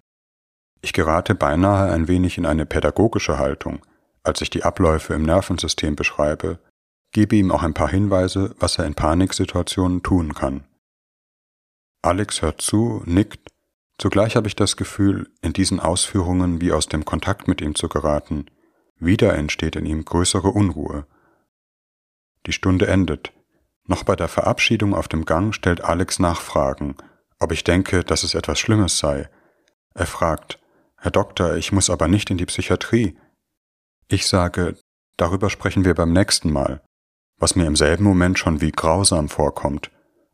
Ich 0.81 0.93
gerate 0.93 1.33
beinahe 1.33 1.91
ein 1.91 2.07
wenig 2.07 2.37
in 2.37 2.45
eine 2.45 2.67
pädagogische 2.67 3.39
Haltung, 3.39 3.79
als 4.21 4.41
ich 4.41 4.51
die 4.51 4.61
Abläufe 4.61 5.15
im 5.15 5.23
Nervensystem 5.23 5.95
beschreibe, 5.95 6.59
gebe 7.11 7.35
ihm 7.35 7.51
auch 7.51 7.63
ein 7.63 7.73
paar 7.73 7.89
Hinweise, 7.89 8.53
was 8.59 8.77
er 8.77 8.85
in 8.85 8.93
Paniksituationen 8.93 10.03
tun 10.03 10.35
kann. 10.35 10.65
Alex 12.03 12.41
hört 12.41 12.61
zu, 12.61 13.01
nickt, 13.05 13.49
zugleich 13.97 14.35
habe 14.35 14.47
ich 14.49 14.57
das 14.57 14.75
Gefühl, 14.75 15.31
in 15.41 15.53
diesen 15.53 15.79
Ausführungen 15.79 16.59
wie 16.59 16.73
aus 16.73 16.87
dem 16.87 17.05
Kontakt 17.05 17.47
mit 17.47 17.61
ihm 17.61 17.75
zu 17.75 17.87
geraten, 17.87 18.47
wieder 18.97 19.33
entsteht 19.35 19.77
in 19.77 19.85
ihm 19.85 20.03
größere 20.03 20.49
Unruhe. 20.49 21.07
Die 22.45 22.51
Stunde 22.51 22.87
endet, 22.87 23.31
noch 23.85 24.03
bei 24.03 24.17
der 24.17 24.27
Verabschiedung 24.27 24.93
auf 24.93 25.07
dem 25.07 25.23
Gang 25.23 25.55
stellt 25.55 25.81
Alex 25.81 26.19
Nachfragen, 26.19 26.97
ob 27.39 27.53
ich 27.53 27.63
denke, 27.63 28.03
dass 28.03 28.23
es 28.23 28.35
etwas 28.35 28.59
Schlimmes 28.59 28.97
sei. 28.97 29.29
Er 29.93 30.05
fragt, 30.05 30.59
Herr 30.97 31.11
Doktor, 31.11 31.55
ich 31.55 31.71
muss 31.71 31.89
aber 31.89 32.09
nicht 32.09 32.29
in 32.29 32.37
die 32.37 32.45
Psychiatrie. 32.45 33.17
Ich 34.09 34.27
sage, 34.27 34.75
darüber 35.15 35.49
sprechen 35.49 35.85
wir 35.85 35.93
beim 35.93 36.11
nächsten 36.11 36.51
Mal, 36.51 36.81
was 37.37 37.55
mir 37.55 37.65
im 37.65 37.77
selben 37.77 38.03
Moment 38.03 38.39
schon 38.39 38.59
wie 38.59 38.71
grausam 38.71 39.29
vorkommt, 39.29 39.89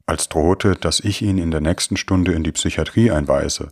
als 0.09 0.27
drohte, 0.27 0.75
dass 0.75 0.99
ich 0.99 1.21
ihn 1.21 1.37
in 1.37 1.51
der 1.51 1.61
nächsten 1.61 1.95
Stunde 1.95 2.33
in 2.33 2.43
die 2.43 2.51
Psychiatrie 2.51 3.11
einweise, 3.11 3.71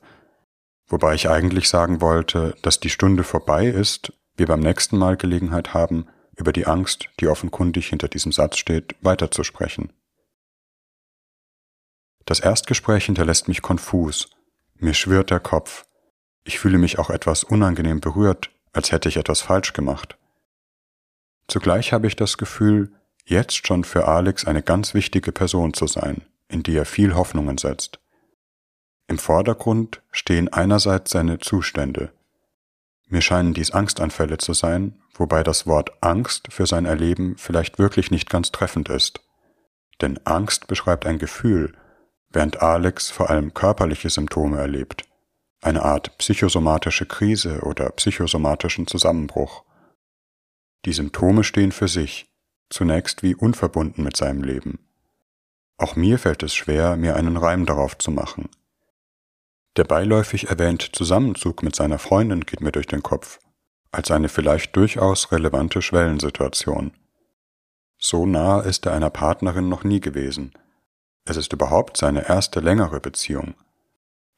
wobei 0.88 1.16
ich 1.16 1.30
eigentlich 1.30 1.68
sagen 1.68 2.00
wollte, 2.00 2.56
dass 2.62 2.80
die 2.80 2.90
Stunde 2.90 3.24
vorbei 3.24 3.68
ist, 3.68 4.14
wir 4.38 4.46
beim 4.46 4.62
nächsten 4.62 4.98
Mal 4.98 5.18
Gelegenheit 5.18 5.74
haben, 5.74 6.08
über 6.36 6.54
die 6.54 6.68
Angst, 6.68 7.10
die 7.20 7.28
offenkundig 7.28 7.88
hinter 7.88 8.08
diesem 8.08 8.32
Satz 8.32 8.58
steht, 8.58 8.96
weiterzusprechen. 9.02 9.92
Das 12.26 12.40
Erstgespräch 12.40 13.06
hinterlässt 13.06 13.48
mich 13.48 13.62
konfus, 13.62 14.30
mir 14.76 14.94
schwirrt 14.94 15.32
der 15.32 15.40
Kopf, 15.40 15.86
ich 16.44 16.60
fühle 16.60 16.78
mich 16.78 17.00
auch 17.00 17.10
etwas 17.10 17.44
unangenehm 17.44 18.00
berührt, 18.00 18.52
als 18.74 18.92
hätte 18.92 19.10
ich 19.10 19.18
etwas 19.18 19.42
falsch 19.42 19.74
gemacht. 19.74 20.18
Zugleich 21.48 21.94
habe 21.94 22.08
ich 22.08 22.16
das 22.16 22.38
Gefühl, 22.38 22.94
jetzt 23.30 23.68
schon 23.68 23.84
für 23.84 24.08
Alex 24.08 24.46
eine 24.46 24.64
ganz 24.64 24.94
wichtige 24.94 25.32
Person 25.32 25.74
zu 25.74 25.88
sein, 25.88 26.22
in 26.50 26.64
die 26.64 26.76
er 26.76 26.86
viel 26.86 27.16
Hoffnungen 27.16 27.58
setzt. 27.58 28.00
Im 29.08 29.18
Vordergrund 29.18 30.02
stehen 30.12 30.52
einerseits 30.52 31.12
seine 31.12 31.40
Zustände, 31.40 32.12
mir 33.10 33.22
scheinen 33.22 33.54
dies 33.54 33.72
Angstanfälle 33.72 34.38
zu 34.38 34.54
sein, 34.54 35.00
wobei 35.14 35.44
das 35.44 35.66
Wort 35.66 35.92
Angst 36.02 36.52
für 36.52 36.66
sein 36.66 36.86
Erleben 36.86 37.38
vielleicht 37.38 37.80
wirklich 37.80 38.12
nicht 38.12 38.30
ganz 38.30 38.52
treffend 38.52 38.90
ist. 38.90 39.22
Denn 40.02 40.20
Angst 40.26 40.68
beschreibt 40.68 41.06
ein 41.06 41.18
Gefühl, 41.18 41.74
während 42.30 42.62
Alex 42.62 43.10
vor 43.10 43.30
allem 43.30 43.54
körperliche 43.54 44.10
Symptome 44.10 44.60
erlebt, 44.60 45.06
eine 45.62 45.84
Art 45.84 46.18
psychosomatische 46.18 47.06
Krise 47.06 47.62
oder 47.62 47.90
psychosomatischen 47.92 48.88
Zusammenbruch. 48.88 49.64
Die 50.86 50.94
Symptome 50.94 51.44
stehen 51.46 51.72
für 51.72 51.88
sich, 51.88 52.28
zunächst 52.70 53.24
wie 53.24 53.36
unverbunden 53.36 54.04
mit 54.04 54.18
seinem 54.18 54.44
Leben. 54.44 54.80
Auch 55.78 55.96
mir 55.96 56.18
fällt 56.18 56.44
es 56.44 56.56
schwer, 56.56 56.98
mir 56.98 57.16
einen 57.16 57.38
Reim 57.38 57.66
darauf 57.66 57.98
zu 57.98 58.12
machen. 58.12 58.50
Der 59.76 59.84
beiläufig 59.84 60.50
erwähnte 60.50 60.92
Zusammenzug 60.92 61.62
mit 61.62 61.76
seiner 61.76 62.00
Freundin 62.00 62.46
geht 62.46 62.62
mir 62.62 62.72
durch 62.72 62.88
den 62.88 63.04
Kopf, 63.04 63.40
als 63.92 64.10
eine 64.10 64.28
vielleicht 64.28 64.76
durchaus 64.76 65.32
relevante 65.32 65.84
Schwellensituation. 65.84 66.92
So 68.00 68.26
nah 68.26 68.62
ist 68.62 68.86
er 68.86 68.94
einer 68.94 69.12
Partnerin 69.12 69.70
noch 69.70 69.84
nie 69.84 70.00
gewesen. 70.00 70.54
Es 71.26 71.38
ist 71.38 71.54
überhaupt 71.54 71.98
seine 71.98 72.28
erste 72.28 72.60
längere 72.60 73.00
Beziehung. 73.00 73.54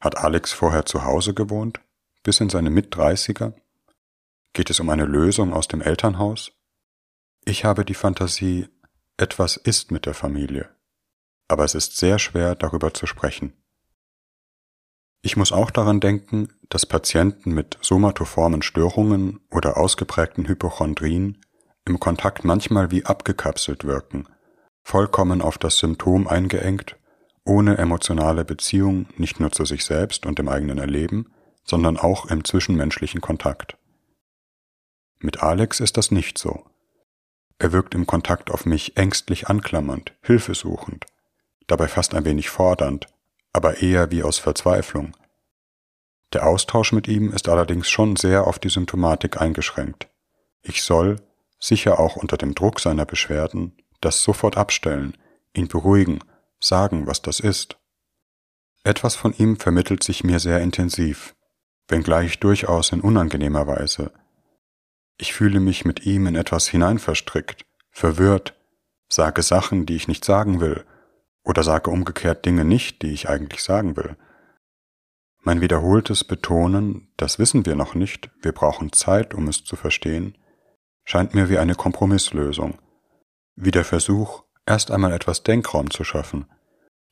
Hat 0.00 0.18
Alex 0.18 0.52
vorher 0.52 0.84
zu 0.86 1.04
Hause 1.04 1.34
gewohnt? 1.34 1.80
Bis 2.22 2.40
in 2.40 2.50
seine 2.50 2.70
Mittdreißiger? 2.70 3.54
Geht 4.52 4.70
es 4.70 4.80
um 4.80 4.90
eine 4.90 5.04
Lösung 5.04 5.54
aus 5.54 5.68
dem 5.68 5.80
Elternhaus? 5.80 6.52
Ich 7.44 7.64
habe 7.64 7.84
die 7.84 7.94
Fantasie, 7.94 8.68
etwas 9.16 9.56
ist 9.56 9.90
mit 9.90 10.06
der 10.06 10.14
Familie. 10.14 10.68
Aber 11.48 11.64
es 11.64 11.74
ist 11.74 11.96
sehr 11.96 12.18
schwer, 12.18 12.54
darüber 12.54 12.94
zu 12.94 13.06
sprechen. 13.06 13.52
Ich 15.22 15.36
muss 15.36 15.52
auch 15.52 15.70
daran 15.70 16.00
denken, 16.00 16.48
dass 16.68 16.86
Patienten 16.86 17.52
mit 17.52 17.78
somatoformen 17.82 18.62
Störungen 18.62 19.40
oder 19.50 19.76
ausgeprägten 19.76 20.48
Hypochondrien 20.48 21.38
im 21.84 22.00
Kontakt 22.00 22.44
manchmal 22.44 22.90
wie 22.90 23.04
abgekapselt 23.04 23.84
wirken, 23.84 24.26
vollkommen 24.82 25.42
auf 25.42 25.58
das 25.58 25.78
Symptom 25.78 26.26
eingeengt, 26.26 26.96
ohne 27.44 27.76
emotionale 27.78 28.44
Beziehung 28.44 29.08
nicht 29.16 29.40
nur 29.40 29.50
zu 29.50 29.64
sich 29.64 29.84
selbst 29.84 30.24
und 30.24 30.38
dem 30.38 30.48
eigenen 30.48 30.78
Erleben, 30.78 31.32
sondern 31.64 31.96
auch 31.96 32.26
im 32.26 32.44
zwischenmenschlichen 32.44 33.20
Kontakt. 33.20 33.76
Mit 35.18 35.42
Alex 35.42 35.80
ist 35.80 35.96
das 35.96 36.10
nicht 36.10 36.38
so. 36.38 36.69
Er 37.60 37.72
wirkt 37.72 37.94
im 37.94 38.06
Kontakt 38.06 38.50
auf 38.50 38.64
mich 38.64 38.96
ängstlich 38.96 39.48
anklammernd, 39.48 40.14
hilfesuchend, 40.22 41.04
dabei 41.66 41.88
fast 41.88 42.14
ein 42.14 42.24
wenig 42.24 42.48
fordernd, 42.48 43.06
aber 43.52 43.82
eher 43.82 44.10
wie 44.10 44.22
aus 44.22 44.38
Verzweiflung. 44.38 45.14
Der 46.32 46.46
Austausch 46.46 46.92
mit 46.92 47.06
ihm 47.06 47.30
ist 47.30 47.50
allerdings 47.50 47.90
schon 47.90 48.16
sehr 48.16 48.46
auf 48.46 48.58
die 48.58 48.70
Symptomatik 48.70 49.42
eingeschränkt. 49.42 50.08
Ich 50.62 50.82
soll, 50.82 51.16
sicher 51.58 52.00
auch 52.00 52.16
unter 52.16 52.38
dem 52.38 52.54
Druck 52.54 52.80
seiner 52.80 53.04
Beschwerden, 53.04 53.76
das 54.00 54.22
sofort 54.22 54.56
abstellen, 54.56 55.18
ihn 55.52 55.68
beruhigen, 55.68 56.20
sagen, 56.60 57.06
was 57.06 57.20
das 57.20 57.40
ist. 57.40 57.76
Etwas 58.84 59.16
von 59.16 59.34
ihm 59.36 59.58
vermittelt 59.58 60.02
sich 60.02 60.24
mir 60.24 60.40
sehr 60.40 60.60
intensiv, 60.60 61.34
wenngleich 61.88 62.40
durchaus 62.40 62.90
in 62.92 63.02
unangenehmer 63.02 63.66
Weise. 63.66 64.12
Ich 65.20 65.34
fühle 65.34 65.60
mich 65.60 65.84
mit 65.84 66.06
ihm 66.06 66.26
in 66.26 66.34
etwas 66.34 66.66
hineinverstrickt, 66.66 67.60
verwirrt, 67.90 68.54
sage 69.06 69.42
Sachen, 69.42 69.84
die 69.84 69.94
ich 69.94 70.08
nicht 70.08 70.24
sagen 70.24 70.60
will, 70.60 70.86
oder 71.44 71.62
sage 71.62 71.90
umgekehrt 71.90 72.46
Dinge 72.46 72.64
nicht, 72.64 73.02
die 73.02 73.12
ich 73.12 73.28
eigentlich 73.28 73.62
sagen 73.62 73.98
will. 73.98 74.16
Mein 75.42 75.60
wiederholtes 75.60 76.24
Betonen, 76.24 77.12
das 77.18 77.38
wissen 77.38 77.66
wir 77.66 77.74
noch 77.74 77.94
nicht, 77.94 78.30
wir 78.40 78.52
brauchen 78.52 78.94
Zeit, 78.94 79.34
um 79.34 79.46
es 79.48 79.62
zu 79.62 79.76
verstehen, 79.76 80.38
scheint 81.04 81.34
mir 81.34 81.50
wie 81.50 81.58
eine 81.58 81.74
Kompromisslösung, 81.74 82.78
wie 83.56 83.72
der 83.72 83.84
Versuch, 83.84 84.44
erst 84.64 84.90
einmal 84.90 85.12
etwas 85.12 85.42
Denkraum 85.42 85.90
zu 85.90 86.02
schaffen, 86.02 86.46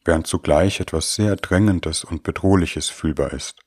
während 0.07 0.27
zugleich 0.27 0.81
etwas 0.81 1.15
sehr 1.15 1.37
Drängendes 1.37 2.05
und 2.05 2.23
Bedrohliches 2.23 2.89
fühlbar 2.89 3.35
ist. 3.35 3.61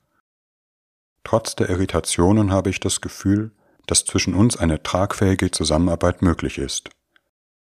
Trotz 1.24 1.56
der 1.56 1.70
Irritationen 1.70 2.52
habe 2.52 2.72
ich 2.72 2.80
das 2.80 3.02
Gefühl, 3.02 3.52
dass 3.92 4.06
zwischen 4.06 4.36
uns 4.36 4.56
eine 4.56 4.82
tragfähige 4.82 5.52
Zusammenarbeit 5.52 6.22
möglich 6.22 6.58
ist. 6.58 6.90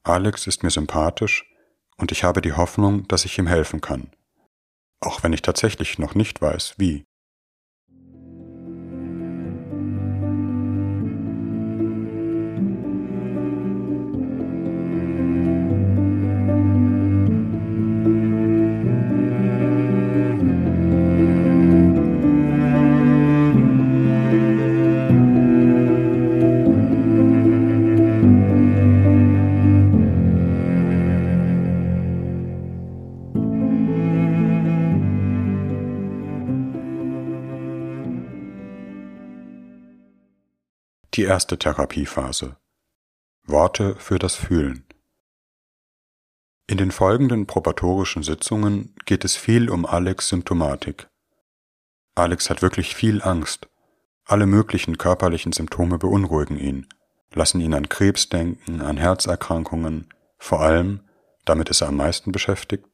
Alex 0.02 0.48
ist 0.48 0.64
mir 0.64 0.70
sympathisch, 0.70 1.44
und 1.98 2.10
ich 2.10 2.24
habe 2.24 2.42
die 2.42 2.54
Hoffnung, 2.54 3.06
dass 3.06 3.24
ich 3.24 3.38
ihm 3.38 3.46
helfen 3.46 3.80
kann, 3.80 4.10
auch 4.98 5.22
wenn 5.22 5.32
ich 5.32 5.42
tatsächlich 5.42 6.00
noch 6.00 6.16
nicht 6.16 6.42
weiß, 6.42 6.74
wie. 6.78 7.04
Erste 41.26 41.58
Therapiephase. 41.58 42.56
Worte 43.44 43.96
für 43.96 44.18
das 44.18 44.34
Fühlen. 44.34 44.84
In 46.68 46.78
den 46.78 46.90
folgenden 46.90 47.46
probatorischen 47.46 48.22
Sitzungen 48.22 48.94
geht 49.04 49.24
es 49.24 49.36
viel 49.36 49.70
um 49.70 49.86
Alex 49.86 50.28
Symptomatik. 50.28 51.08
Alex 52.16 52.50
hat 52.50 52.62
wirklich 52.62 52.96
viel 52.96 53.22
Angst. 53.22 53.68
Alle 54.24 54.46
möglichen 54.46 54.98
körperlichen 54.98 55.52
Symptome 55.52 55.98
beunruhigen 55.98 56.58
ihn, 56.58 56.88
lassen 57.32 57.60
ihn 57.60 57.74
an 57.74 57.88
Krebs 57.88 58.28
denken, 58.28 58.80
an 58.80 58.96
Herzerkrankungen, 58.96 60.08
vor 60.38 60.60
allem, 60.60 61.00
damit 61.44 61.68
ist 61.68 61.82
er 61.82 61.88
am 61.88 61.96
meisten 61.96 62.32
beschäftigt, 62.32 62.86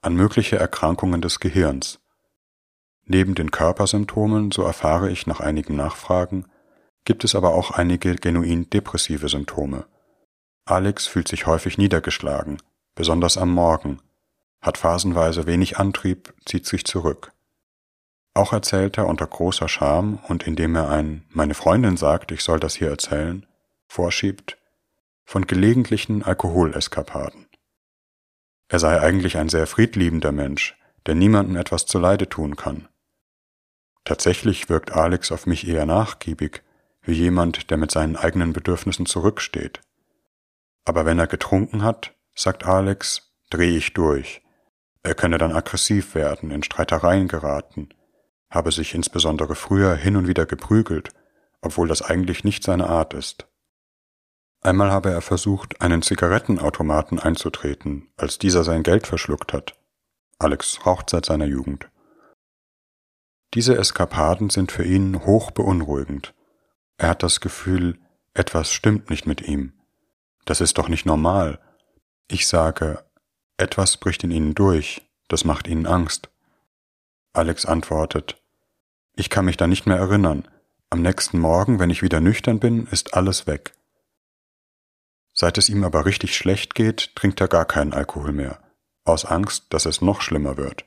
an 0.00 0.14
mögliche 0.14 0.56
Erkrankungen 0.56 1.20
des 1.20 1.40
Gehirns. 1.40 2.00
Neben 3.04 3.34
den 3.34 3.50
Körpersymptomen, 3.50 4.50
so 4.50 4.62
erfahre 4.62 5.10
ich 5.10 5.26
nach 5.26 5.40
einigem 5.40 5.76
Nachfragen, 5.76 6.46
gibt 7.04 7.24
es 7.24 7.34
aber 7.34 7.54
auch 7.54 7.70
einige 7.70 8.14
genuin 8.14 8.68
depressive 8.70 9.28
Symptome. 9.28 9.86
Alex 10.64 11.06
fühlt 11.06 11.28
sich 11.28 11.46
häufig 11.46 11.78
niedergeschlagen, 11.78 12.62
besonders 12.94 13.36
am 13.36 13.50
Morgen, 13.50 14.00
hat 14.60 14.78
phasenweise 14.78 15.46
wenig 15.46 15.78
Antrieb, 15.78 16.34
zieht 16.44 16.66
sich 16.66 16.84
zurück. 16.84 17.32
Auch 18.34 18.52
erzählt 18.52 18.96
er 18.98 19.06
unter 19.06 19.26
großer 19.26 19.68
Scham 19.68 20.20
und 20.28 20.46
indem 20.46 20.76
er 20.76 20.88
ein 20.88 21.24
Meine 21.30 21.54
Freundin 21.54 21.96
sagt, 21.96 22.30
ich 22.30 22.42
soll 22.42 22.60
das 22.60 22.74
hier 22.74 22.88
erzählen, 22.88 23.46
vorschiebt, 23.88 24.56
von 25.24 25.46
gelegentlichen 25.46 26.22
Alkoholeskapaden. 26.22 27.48
Er 28.68 28.78
sei 28.78 29.00
eigentlich 29.00 29.36
ein 29.36 29.48
sehr 29.48 29.66
friedliebender 29.66 30.30
Mensch, 30.30 30.76
der 31.06 31.16
niemandem 31.16 31.56
etwas 31.56 31.86
zuleide 31.86 32.28
tun 32.28 32.54
kann. 32.54 32.88
Tatsächlich 34.04 34.68
wirkt 34.68 34.92
Alex 34.92 35.32
auf 35.32 35.46
mich 35.46 35.66
eher 35.66 35.86
nachgiebig, 35.86 36.62
wie 37.02 37.12
jemand, 37.12 37.70
der 37.70 37.76
mit 37.76 37.90
seinen 37.90 38.16
eigenen 38.16 38.52
Bedürfnissen 38.52 39.06
zurücksteht. 39.06 39.80
Aber 40.84 41.04
wenn 41.06 41.18
er 41.18 41.26
getrunken 41.26 41.82
hat, 41.82 42.14
sagt 42.34 42.64
Alex, 42.64 43.32
drehe 43.50 43.76
ich 43.76 43.92
durch. 43.94 44.42
Er 45.02 45.14
könne 45.14 45.38
dann 45.38 45.52
aggressiv 45.52 46.14
werden, 46.14 46.50
in 46.50 46.62
Streitereien 46.62 47.28
geraten, 47.28 47.88
habe 48.50 48.72
sich 48.72 48.94
insbesondere 48.94 49.54
früher 49.54 49.94
hin 49.94 50.16
und 50.16 50.28
wieder 50.28 50.46
geprügelt, 50.46 51.10
obwohl 51.62 51.88
das 51.88 52.02
eigentlich 52.02 52.44
nicht 52.44 52.64
seine 52.64 52.88
Art 52.88 53.14
ist. 53.14 53.46
Einmal 54.62 54.90
habe 54.90 55.10
er 55.10 55.22
versucht, 55.22 55.80
einen 55.80 56.02
Zigarettenautomaten 56.02 57.18
einzutreten, 57.18 58.12
als 58.16 58.38
dieser 58.38 58.62
sein 58.62 58.82
Geld 58.82 59.06
verschluckt 59.06 59.54
hat. 59.54 59.74
Alex 60.38 60.84
raucht 60.84 61.08
seit 61.08 61.24
seiner 61.24 61.46
Jugend. 61.46 61.88
Diese 63.54 63.76
Eskapaden 63.76 64.50
sind 64.50 64.70
für 64.70 64.84
ihn 64.84 65.24
hoch 65.24 65.50
beunruhigend. 65.50 66.34
Er 67.00 67.08
hat 67.08 67.22
das 67.22 67.40
Gefühl, 67.40 67.98
etwas 68.34 68.70
stimmt 68.70 69.08
nicht 69.08 69.26
mit 69.26 69.40
ihm. 69.40 69.72
Das 70.44 70.60
ist 70.60 70.76
doch 70.76 70.88
nicht 70.88 71.06
normal. 71.06 71.58
Ich 72.28 72.46
sage, 72.46 73.02
etwas 73.56 73.96
bricht 73.96 74.22
in 74.22 74.30
ihnen 74.30 74.54
durch, 74.54 75.08
das 75.28 75.46
macht 75.46 75.66
ihnen 75.66 75.86
Angst. 75.86 76.28
Alex 77.32 77.64
antwortet, 77.64 78.42
ich 79.16 79.30
kann 79.30 79.46
mich 79.46 79.56
da 79.56 79.66
nicht 79.66 79.86
mehr 79.86 79.96
erinnern. 79.96 80.46
Am 80.90 81.00
nächsten 81.00 81.38
Morgen, 81.38 81.78
wenn 81.78 81.88
ich 81.88 82.02
wieder 82.02 82.20
nüchtern 82.20 82.60
bin, 82.60 82.86
ist 82.88 83.14
alles 83.14 83.46
weg. 83.46 83.72
Seit 85.32 85.56
es 85.56 85.70
ihm 85.70 85.84
aber 85.84 86.04
richtig 86.04 86.36
schlecht 86.36 86.74
geht, 86.74 87.16
trinkt 87.16 87.40
er 87.40 87.48
gar 87.48 87.64
keinen 87.64 87.94
Alkohol 87.94 88.32
mehr, 88.32 88.60
aus 89.04 89.24
Angst, 89.24 89.72
dass 89.72 89.86
es 89.86 90.02
noch 90.02 90.20
schlimmer 90.20 90.58
wird. 90.58 90.84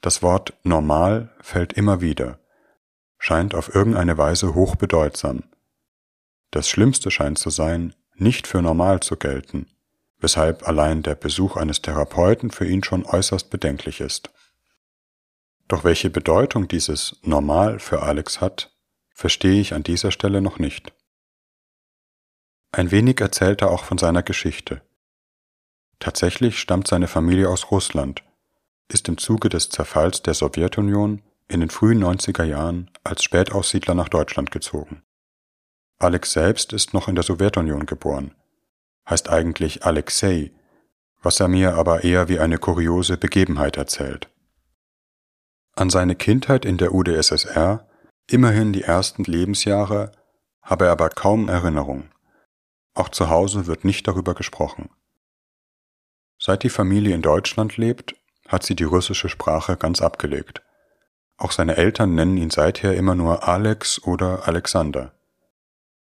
Das 0.00 0.20
Wort 0.20 0.54
normal 0.64 1.32
fällt 1.42 1.74
immer 1.74 2.00
wieder 2.00 2.40
scheint 3.26 3.56
auf 3.56 3.74
irgendeine 3.74 4.16
Weise 4.18 4.54
hochbedeutsam. 4.54 5.42
Das 6.52 6.68
Schlimmste 6.68 7.10
scheint 7.10 7.40
zu 7.40 7.50
sein, 7.50 7.92
nicht 8.14 8.46
für 8.46 8.62
normal 8.62 9.00
zu 9.00 9.16
gelten, 9.16 9.66
weshalb 10.18 10.68
allein 10.68 11.02
der 11.02 11.16
Besuch 11.16 11.56
eines 11.56 11.82
Therapeuten 11.82 12.52
für 12.52 12.68
ihn 12.68 12.84
schon 12.84 13.04
äußerst 13.04 13.50
bedenklich 13.50 14.00
ist. 14.00 14.30
Doch 15.66 15.82
welche 15.82 16.08
Bedeutung 16.08 16.68
dieses 16.68 17.16
Normal 17.22 17.80
für 17.80 18.00
Alex 18.00 18.40
hat, 18.40 18.72
verstehe 19.12 19.60
ich 19.60 19.74
an 19.74 19.82
dieser 19.82 20.12
Stelle 20.12 20.40
noch 20.40 20.60
nicht. 20.60 20.92
Ein 22.70 22.92
wenig 22.92 23.20
erzählt 23.20 23.60
er 23.60 23.72
auch 23.72 23.82
von 23.82 23.98
seiner 23.98 24.22
Geschichte. 24.22 24.82
Tatsächlich 25.98 26.60
stammt 26.60 26.86
seine 26.86 27.08
Familie 27.08 27.48
aus 27.48 27.72
Russland, 27.72 28.22
ist 28.86 29.08
im 29.08 29.18
Zuge 29.18 29.48
des 29.48 29.68
Zerfalls 29.68 30.22
der 30.22 30.34
Sowjetunion 30.34 31.24
in 31.48 31.60
den 31.60 31.70
frühen 31.70 32.02
90er 32.02 32.44
Jahren 32.44 32.90
als 33.04 33.22
Spätaussiedler 33.22 33.94
nach 33.94 34.08
Deutschland 34.08 34.50
gezogen. 34.50 35.02
Alex 35.98 36.32
selbst 36.32 36.72
ist 36.72 36.92
noch 36.92 37.08
in 37.08 37.14
der 37.14 37.24
Sowjetunion 37.24 37.86
geboren, 37.86 38.34
heißt 39.08 39.30
eigentlich 39.30 39.84
Alexei, 39.84 40.52
was 41.22 41.40
er 41.40 41.48
mir 41.48 41.74
aber 41.74 42.04
eher 42.04 42.28
wie 42.28 42.38
eine 42.38 42.58
kuriose 42.58 43.16
Begebenheit 43.16 43.76
erzählt. 43.76 44.28
An 45.74 45.90
seine 45.90 46.16
Kindheit 46.16 46.64
in 46.64 46.78
der 46.78 46.94
UdSSR, 46.94 47.88
immerhin 48.28 48.72
die 48.72 48.82
ersten 48.82 49.24
Lebensjahre, 49.24 50.12
habe 50.62 50.86
er 50.86 50.92
aber 50.92 51.10
kaum 51.10 51.48
Erinnerung. 51.48 52.10
Auch 52.94 53.08
zu 53.08 53.30
Hause 53.30 53.66
wird 53.66 53.84
nicht 53.84 54.08
darüber 54.08 54.34
gesprochen. 54.34 54.90
Seit 56.38 56.62
die 56.62 56.70
Familie 56.70 57.14
in 57.14 57.22
Deutschland 57.22 57.76
lebt, 57.76 58.14
hat 58.48 58.62
sie 58.62 58.74
die 58.74 58.84
russische 58.84 59.28
Sprache 59.28 59.76
ganz 59.76 60.02
abgelegt. 60.02 60.62
Auch 61.38 61.52
seine 61.52 61.76
Eltern 61.76 62.14
nennen 62.14 62.36
ihn 62.36 62.50
seither 62.50 62.94
immer 62.94 63.14
nur 63.14 63.46
Alex 63.46 64.02
oder 64.02 64.48
Alexander. 64.48 65.12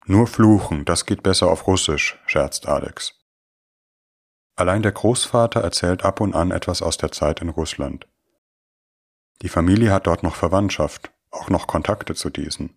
Nur 0.05 0.25
fluchen, 0.25 0.83
das 0.83 1.05
geht 1.05 1.21
besser 1.21 1.47
auf 1.51 1.67
Russisch, 1.67 2.19
scherzt 2.25 2.67
Alex. 2.67 3.13
Allein 4.55 4.81
der 4.81 4.91
Großvater 4.91 5.61
erzählt 5.61 6.03
ab 6.03 6.21
und 6.21 6.35
an 6.35 6.51
etwas 6.51 6.81
aus 6.81 6.97
der 6.97 7.11
Zeit 7.11 7.41
in 7.41 7.49
Russland. 7.49 8.07
Die 9.43 9.49
Familie 9.49 9.91
hat 9.91 10.07
dort 10.07 10.23
noch 10.23 10.35
Verwandtschaft, 10.35 11.11
auch 11.29 11.49
noch 11.49 11.67
Kontakte 11.67 12.15
zu 12.15 12.29
diesen. 12.29 12.75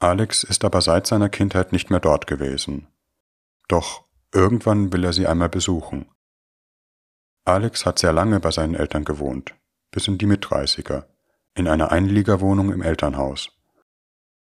Alex 0.00 0.42
ist 0.42 0.64
aber 0.64 0.80
seit 0.80 1.06
seiner 1.06 1.28
Kindheit 1.28 1.72
nicht 1.72 1.90
mehr 1.90 2.00
dort 2.00 2.26
gewesen. 2.26 2.88
Doch 3.68 4.04
irgendwann 4.32 4.92
will 4.92 5.04
er 5.04 5.12
sie 5.12 5.26
einmal 5.26 5.48
besuchen. 5.48 6.10
Alex 7.44 7.86
hat 7.86 7.98
sehr 7.98 8.12
lange 8.12 8.40
bei 8.40 8.50
seinen 8.50 8.74
Eltern 8.74 9.04
gewohnt, 9.04 9.54
bis 9.90 10.08
in 10.08 10.18
die 10.18 10.26
Mitdreißiger 10.26 11.11
in 11.54 11.68
einer 11.68 11.92
Einliegerwohnung 11.92 12.72
im 12.72 12.82
Elternhaus. 12.82 13.50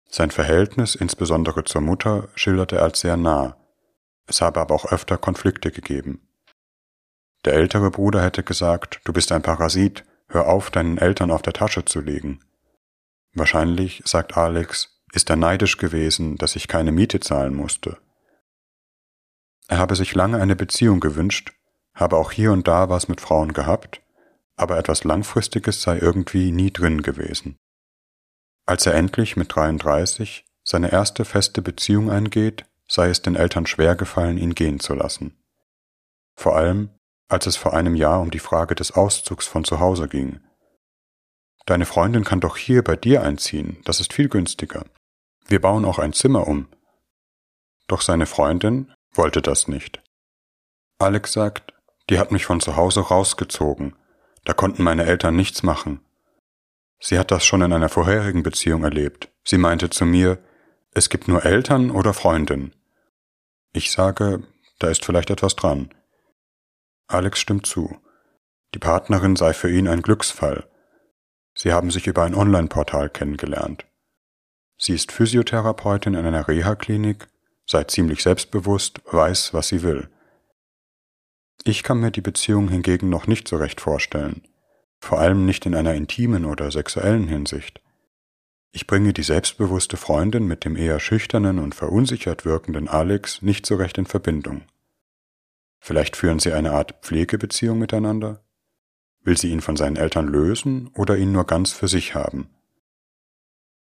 Sein 0.09 0.31
Verhältnis, 0.31 0.95
insbesondere 0.95 1.63
zur 1.63 1.81
Mutter, 1.81 2.29
schilderte 2.35 2.77
er 2.77 2.83
als 2.83 3.01
sehr 3.01 3.17
nah. 3.17 3.57
Es 4.27 4.41
habe 4.41 4.59
aber 4.59 4.75
auch 4.75 4.91
öfter 4.91 5.17
Konflikte 5.17 5.71
gegeben. 5.71 6.27
Der 7.45 7.53
ältere 7.53 7.89
Bruder 7.89 8.21
hätte 8.21 8.43
gesagt, 8.43 9.01
du 9.05 9.13
bist 9.13 9.31
ein 9.31 9.41
Parasit, 9.41 10.03
hör 10.27 10.47
auf, 10.47 10.71
deinen 10.71 10.97
Eltern 10.97 11.31
auf 11.31 11.41
der 11.41 11.53
Tasche 11.53 11.85
zu 11.85 12.01
legen. 12.01 12.39
Wahrscheinlich, 13.33 14.01
sagt 14.05 14.35
Alex, 14.37 15.01
ist 15.13 15.29
er 15.29 15.35
neidisch 15.35 15.77
gewesen, 15.77 16.37
dass 16.37 16.55
ich 16.55 16.67
keine 16.67 16.91
Miete 16.91 17.19
zahlen 17.19 17.55
musste. 17.55 17.97
Er 19.67 19.77
habe 19.77 19.95
sich 19.95 20.15
lange 20.15 20.41
eine 20.41 20.55
Beziehung 20.55 20.99
gewünscht, 20.99 21.53
habe 21.93 22.17
auch 22.17 22.31
hier 22.31 22.51
und 22.51 22.67
da 22.67 22.89
was 22.89 23.07
mit 23.07 23.21
Frauen 23.21 23.53
gehabt, 23.53 24.01
aber 24.59 24.77
etwas 24.77 25.03
Langfristiges 25.03 25.81
sei 25.81 25.97
irgendwie 25.97 26.51
nie 26.51 26.71
drin 26.71 27.01
gewesen. 27.01 27.57
Als 28.65 28.85
er 28.85 28.93
endlich 28.93 29.35
mit 29.35 29.55
33 29.55 30.45
seine 30.63 30.91
erste 30.91 31.25
feste 31.25 31.61
Beziehung 31.61 32.11
eingeht, 32.11 32.65
sei 32.87 33.09
es 33.09 33.21
den 33.21 33.35
Eltern 33.35 33.65
schwer 33.65 33.95
gefallen, 33.95 34.37
ihn 34.37 34.55
gehen 34.55 34.79
zu 34.79 34.93
lassen. 34.93 35.37
Vor 36.35 36.55
allem, 36.55 36.89
als 37.29 37.45
es 37.45 37.55
vor 37.55 37.73
einem 37.73 37.95
Jahr 37.95 38.21
um 38.21 38.31
die 38.31 38.39
Frage 38.39 38.75
des 38.75 38.91
Auszugs 38.91 39.47
von 39.47 39.63
zu 39.63 39.79
Hause 39.79 40.07
ging. 40.07 40.39
Deine 41.65 41.85
Freundin 41.85 42.23
kann 42.23 42.39
doch 42.39 42.57
hier 42.57 42.83
bei 42.83 42.95
dir 42.95 43.23
einziehen, 43.23 43.77
das 43.85 43.99
ist 43.99 44.13
viel 44.13 44.29
günstiger. 44.29 44.85
Wir 45.47 45.61
bauen 45.61 45.85
auch 45.85 45.99
ein 45.99 46.13
Zimmer 46.13 46.47
um. 46.47 46.67
Doch 47.87 48.01
seine 48.01 48.25
Freundin 48.25 48.93
wollte 49.13 49.41
das 49.41 49.67
nicht. 49.67 50.01
Alex 50.99 51.33
sagt, 51.33 51.73
die 52.09 52.19
hat 52.19 52.31
mich 52.31 52.45
von 52.45 52.59
zu 52.59 52.75
Hause 52.75 53.01
rausgezogen, 53.01 53.95
da 54.45 54.53
konnten 54.53 54.83
meine 54.83 55.05
Eltern 55.05 55.35
nichts 55.35 55.63
machen. 55.63 55.99
Sie 56.99 57.17
hat 57.17 57.31
das 57.31 57.45
schon 57.45 57.61
in 57.61 57.73
einer 57.73 57.89
vorherigen 57.89 58.43
Beziehung 58.43 58.83
erlebt. 58.83 59.29
Sie 59.43 59.57
meinte 59.57 59.89
zu 59.89 60.05
mir, 60.05 60.37
es 60.91 61.09
gibt 61.09 61.27
nur 61.27 61.45
Eltern 61.45 61.91
oder 61.91 62.13
Freundin. 62.13 62.73
Ich 63.73 63.91
sage, 63.91 64.43
da 64.79 64.87
ist 64.87 65.05
vielleicht 65.05 65.29
etwas 65.29 65.55
dran. 65.55 65.93
Alex 67.07 67.39
stimmt 67.39 67.65
zu. 67.65 67.97
Die 68.73 68.79
Partnerin 68.79 69.35
sei 69.35 69.53
für 69.53 69.69
ihn 69.69 69.87
ein 69.87 70.01
Glücksfall. 70.01 70.67
Sie 71.55 71.73
haben 71.73 71.91
sich 71.91 72.07
über 72.07 72.23
ein 72.23 72.35
Online-Portal 72.35 73.09
kennengelernt. 73.09 73.85
Sie 74.77 74.93
ist 74.93 75.11
Physiotherapeutin 75.11 76.13
in 76.13 76.25
einer 76.25 76.47
Reha-Klinik, 76.47 77.27
sei 77.65 77.83
ziemlich 77.83 78.23
selbstbewusst, 78.23 79.01
weiß, 79.11 79.53
was 79.53 79.67
sie 79.67 79.83
will. 79.83 80.09
Ich 81.63 81.83
kann 81.83 81.99
mir 81.99 82.11
die 82.11 82.21
Beziehung 82.21 82.69
hingegen 82.69 83.09
noch 83.09 83.27
nicht 83.27 83.47
so 83.47 83.57
recht 83.57 83.81
vorstellen, 83.81 84.43
vor 84.99 85.19
allem 85.19 85.45
nicht 85.45 85.65
in 85.65 85.75
einer 85.75 85.93
intimen 85.93 86.45
oder 86.45 86.71
sexuellen 86.71 87.27
Hinsicht. 87.27 87.81
Ich 88.71 88.87
bringe 88.87 89.13
die 89.13 89.23
selbstbewusste 89.23 89.97
Freundin 89.97 90.45
mit 90.45 90.63
dem 90.63 90.75
eher 90.75 90.99
schüchternen 90.99 91.59
und 91.59 91.75
verunsichert 91.75 92.45
wirkenden 92.45 92.87
Alex 92.87 93.41
nicht 93.41 93.65
so 93.65 93.75
recht 93.75 93.97
in 93.97 94.05
Verbindung. 94.05 94.63
Vielleicht 95.79 96.15
führen 96.15 96.39
sie 96.39 96.53
eine 96.53 96.71
Art 96.71 97.01
Pflegebeziehung 97.01 97.79
miteinander? 97.79 98.43
Will 99.21 99.37
sie 99.37 99.49
ihn 99.49 99.61
von 99.61 99.75
seinen 99.75 99.95
Eltern 99.95 100.27
lösen 100.27 100.89
oder 100.95 101.17
ihn 101.17 101.31
nur 101.31 101.45
ganz 101.45 101.71
für 101.71 101.87
sich 101.87 102.15
haben? 102.15 102.49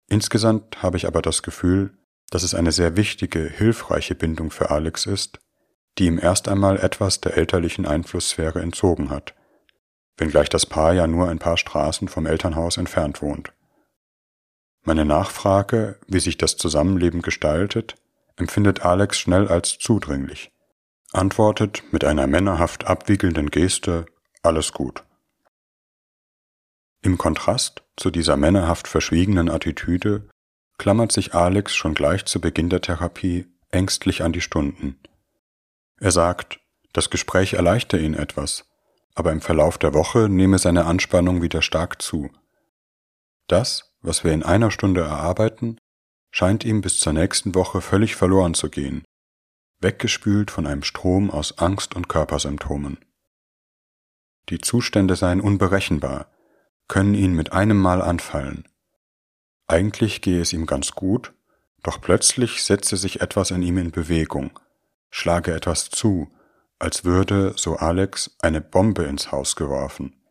Insgesamt 0.07 0.83
habe 0.83 0.97
ich 0.97 1.07
aber 1.07 1.21
das 1.21 1.41
Gefühl, 1.41 1.97
dass 2.29 2.43
es 2.43 2.53
eine 2.53 2.71
sehr 2.71 2.95
wichtige, 2.97 3.39
hilfreiche 3.39 4.15
Bindung 4.15 4.51
für 4.51 4.71
Alex 4.71 5.05
ist, 5.05 5.39
die 5.97 6.07
ihm 6.07 6.19
erst 6.19 6.47
einmal 6.47 6.77
etwas 6.77 7.21
der 7.21 7.37
elterlichen 7.37 7.85
Einflusssphäre 7.85 8.61
entzogen 8.61 9.09
hat, 9.09 9.33
wenngleich 10.17 10.49
das 10.49 10.65
Paar 10.65 10.93
ja 10.93 11.07
nur 11.07 11.29
ein 11.29 11.39
paar 11.39 11.57
Straßen 11.57 12.07
vom 12.07 12.25
Elternhaus 12.25 12.77
entfernt 12.77 13.21
wohnt. 13.21 13.53
Meine 14.83 15.05
Nachfrage, 15.05 15.99
wie 16.07 16.19
sich 16.19 16.37
das 16.37 16.57
Zusammenleben 16.57 17.21
gestaltet, 17.21 17.95
empfindet 18.35 18.85
Alex 18.85 19.17
schnell 19.17 19.47
als 19.47 19.79
zudringlich, 19.79 20.51
antwortet 21.11 21.83
mit 21.91 22.03
einer 22.03 22.27
männerhaft 22.27 22.85
abwiegelnden 22.85 23.49
Geste 23.49 24.05
alles 24.43 24.73
gut. 24.73 25.03
Im 27.01 27.17
Kontrast 27.17 27.83
zu 27.97 28.11
dieser 28.11 28.35
männerhaft 28.35 28.87
verschwiegenen 28.87 29.49
Attitüde 29.49 30.27
klammert 30.77 31.11
sich 31.11 31.33
Alex 31.33 31.75
schon 31.75 31.93
gleich 31.93 32.25
zu 32.25 32.41
Beginn 32.41 32.69
der 32.69 32.81
Therapie 32.81 33.47
ängstlich 33.71 34.23
an 34.23 34.33
die 34.33 34.41
Stunden. 34.41 34.99
Er 35.99 36.11
sagt, 36.11 36.59
das 36.93 37.09
Gespräch 37.09 37.53
erleichtere 37.53 38.01
ihn 38.01 38.13
etwas, 38.13 38.65
aber 39.15 39.31
im 39.31 39.41
Verlauf 39.41 39.77
der 39.77 39.93
Woche 39.93 40.29
nehme 40.29 40.59
seine 40.59 40.85
Anspannung 40.85 41.41
wieder 41.41 41.61
stark 41.61 42.01
zu. 42.01 42.29
Das, 43.47 43.93
was 44.01 44.23
wir 44.23 44.33
in 44.33 44.43
einer 44.43 44.71
Stunde 44.71 45.01
erarbeiten, 45.01 45.79
scheint 46.31 46.65
ihm 46.65 46.81
bis 46.81 46.99
zur 46.99 47.13
nächsten 47.13 47.55
Woche 47.55 47.81
völlig 47.81 48.15
verloren 48.15 48.53
zu 48.53 48.69
gehen, 48.69 49.03
weggespült 49.79 50.51
von 50.51 50.67
einem 50.67 50.83
Strom 50.83 51.31
aus 51.31 51.57
Angst 51.59 51.95
und 51.95 52.09
Körpersymptomen. 52.09 52.97
Die 54.49 54.59
Zustände 54.59 55.15
seien 55.15 55.41
unberechenbar, 55.41 56.29
können 56.87 57.15
ihn 57.15 57.33
mit 57.33 57.53
einem 57.53 57.77
Mal 57.77 58.01
anfallen. 58.01 58.67
Eigentlich 59.67 60.21
gehe 60.21 60.41
es 60.41 60.53
ihm 60.53 60.65
ganz 60.65 60.91
gut, 60.91 61.33
doch 61.83 62.01
plötzlich 62.01 62.63
setze 62.63 62.97
sich 62.97 63.21
etwas 63.21 63.51
in 63.51 63.61
ihm 63.63 63.77
in 63.77 63.91
Bewegung, 63.91 64.59
schlage 65.15 65.53
etwas 65.53 65.89
zu, 65.89 66.29
als 66.77 67.05
würde, 67.05 67.53
so 67.55 67.77
Alex, 67.77 68.35
eine 68.39 68.59
Bombe 68.59 69.03
ins 69.03 69.31
Haus 69.31 69.55
geworfen. 69.55 70.21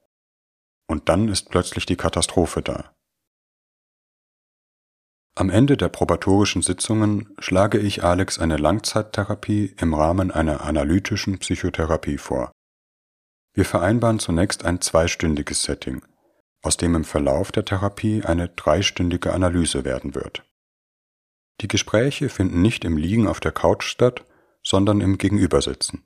Und 0.86 1.08
dann 1.08 1.28
ist 1.28 1.48
plötzlich 1.48 1.86
die 1.86 1.96
Katastrophe 1.96 2.60
da. 2.60 2.94
Am 5.36 5.48
Ende 5.48 5.78
der 5.78 5.88
probatorischen 5.88 6.60
Sitzungen 6.60 7.34
schlage 7.38 7.78
ich 7.78 8.04
Alex 8.04 8.38
eine 8.38 8.58
Langzeittherapie 8.58 9.74
im 9.78 9.94
Rahmen 9.94 10.30
einer 10.30 10.60
analytischen 10.60 11.38
Psychotherapie 11.38 12.18
vor. 12.18 12.52
Wir 13.54 13.64
vereinbaren 13.64 14.18
zunächst 14.18 14.66
ein 14.66 14.82
zweistündiges 14.82 15.62
Setting, 15.62 16.04
aus 16.60 16.76
dem 16.76 16.94
im 16.94 17.04
Verlauf 17.04 17.52
der 17.52 17.64
Therapie 17.64 18.22
eine 18.22 18.50
dreistündige 18.50 19.32
Analyse 19.32 19.86
werden 19.86 20.14
wird. 20.14 20.44
Die 21.62 21.68
Gespräche 21.68 22.28
finden 22.28 22.60
nicht 22.60 22.84
im 22.84 22.98
Liegen 22.98 23.26
auf 23.26 23.40
der 23.40 23.52
Couch 23.52 23.84
statt, 23.84 24.26
sondern 24.64 25.00
im 25.00 25.18
Gegenübersitzen. 25.18 26.02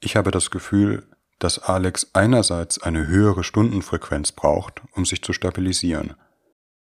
Ich 0.00 0.16
habe 0.16 0.30
das 0.30 0.50
Gefühl, 0.50 1.06
dass 1.38 1.58
Alex 1.58 2.10
einerseits 2.14 2.82
eine 2.82 3.06
höhere 3.06 3.44
Stundenfrequenz 3.44 4.32
braucht, 4.32 4.82
um 4.92 5.04
sich 5.04 5.22
zu 5.22 5.32
stabilisieren, 5.32 6.14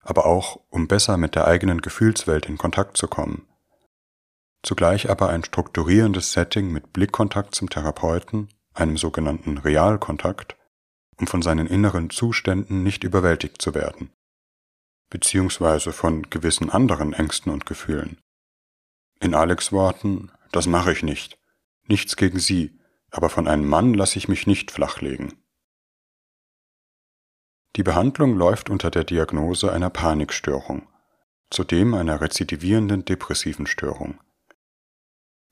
aber 0.01 0.27
auch 0.27 0.61
um 0.71 0.89
besser 0.89 1.17
mit 1.17 1.35
der 1.35 1.47
eigenen 1.47 1.81
Gefühlswelt 1.81 2.47
in 2.47 2.59
Kontakt 2.59 2.97
zu 2.97 3.09
kommen. 3.09 3.47
Zugleich 4.63 5.11
aber 5.11 5.29
ein 5.29 5.45
strukturierendes 5.45 6.33
Setting 6.33 6.73
mit 6.73 6.93
Blickkontakt 6.93 7.55
zum 7.55 7.71
Therapeuten, 7.71 8.49
einem 8.75 8.97
sogenannten 8.97 9.59
Realkontakt, 9.59 10.57
um 11.17 11.27
von 11.27 11.43
seinen 11.43 11.67
inneren 11.67 12.11
Zuständen 12.11 12.83
nicht 12.83 13.05
überwältigt 13.05 13.61
zu 13.63 13.75
werden, 13.75 14.11
beziehungsweise 15.11 15.93
von 15.93 16.23
gewissen 16.31 16.71
anderen 16.71 17.13
Ängsten 17.13 17.53
und 17.53 17.67
Gefühlen. 17.67 18.19
In 19.21 19.35
Alex 19.35 19.73
Worten, 19.73 20.31
das 20.53 20.67
mache 20.67 20.93
ich 20.93 21.03
nicht, 21.03 21.39
nichts 21.87 22.17
gegen 22.17 22.39
Sie, 22.39 22.79
aber 23.11 23.31
von 23.31 23.49
einem 23.49 23.67
Mann 23.67 23.95
lasse 23.95 24.19
ich 24.19 24.29
mich 24.29 24.47
nicht 24.47 24.71
flachlegen. 24.71 25.35
Die 27.77 27.83
Behandlung 27.83 28.35
läuft 28.35 28.71
unter 28.71 28.91
der 28.91 29.05
Diagnose 29.05 29.73
einer 29.73 29.91
Panikstörung, 29.91 30.89
zudem 31.51 31.95
einer 31.95 32.21
rezidivierenden 32.21 33.05
depressiven 33.05 33.67
Störung. 33.67 34.19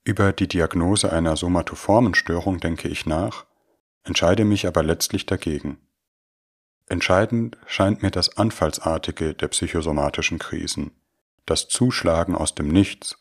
Über 0.03 0.31
die 0.31 0.47
Diagnose 0.47 1.11
einer 1.11 1.35
somatoformen 1.35 2.15
Störung 2.15 2.59
denke 2.59 2.87
ich 2.87 3.05
nach, 3.05 3.45
entscheide 4.03 4.45
mich 4.45 4.67
aber 4.67 4.83
letztlich 4.83 5.25
dagegen. 5.25 5.79
Entscheidend 6.87 7.57
scheint 7.65 8.01
mir 8.01 8.11
das 8.11 8.37
Anfallsartige 8.37 9.33
der 9.33 9.49
psychosomatischen 9.49 10.39
Krisen, 10.39 10.91
das 11.45 11.67
Zuschlagen 11.67 12.35
aus 12.35 12.55
dem 12.55 12.69
Nichts. 12.69 13.17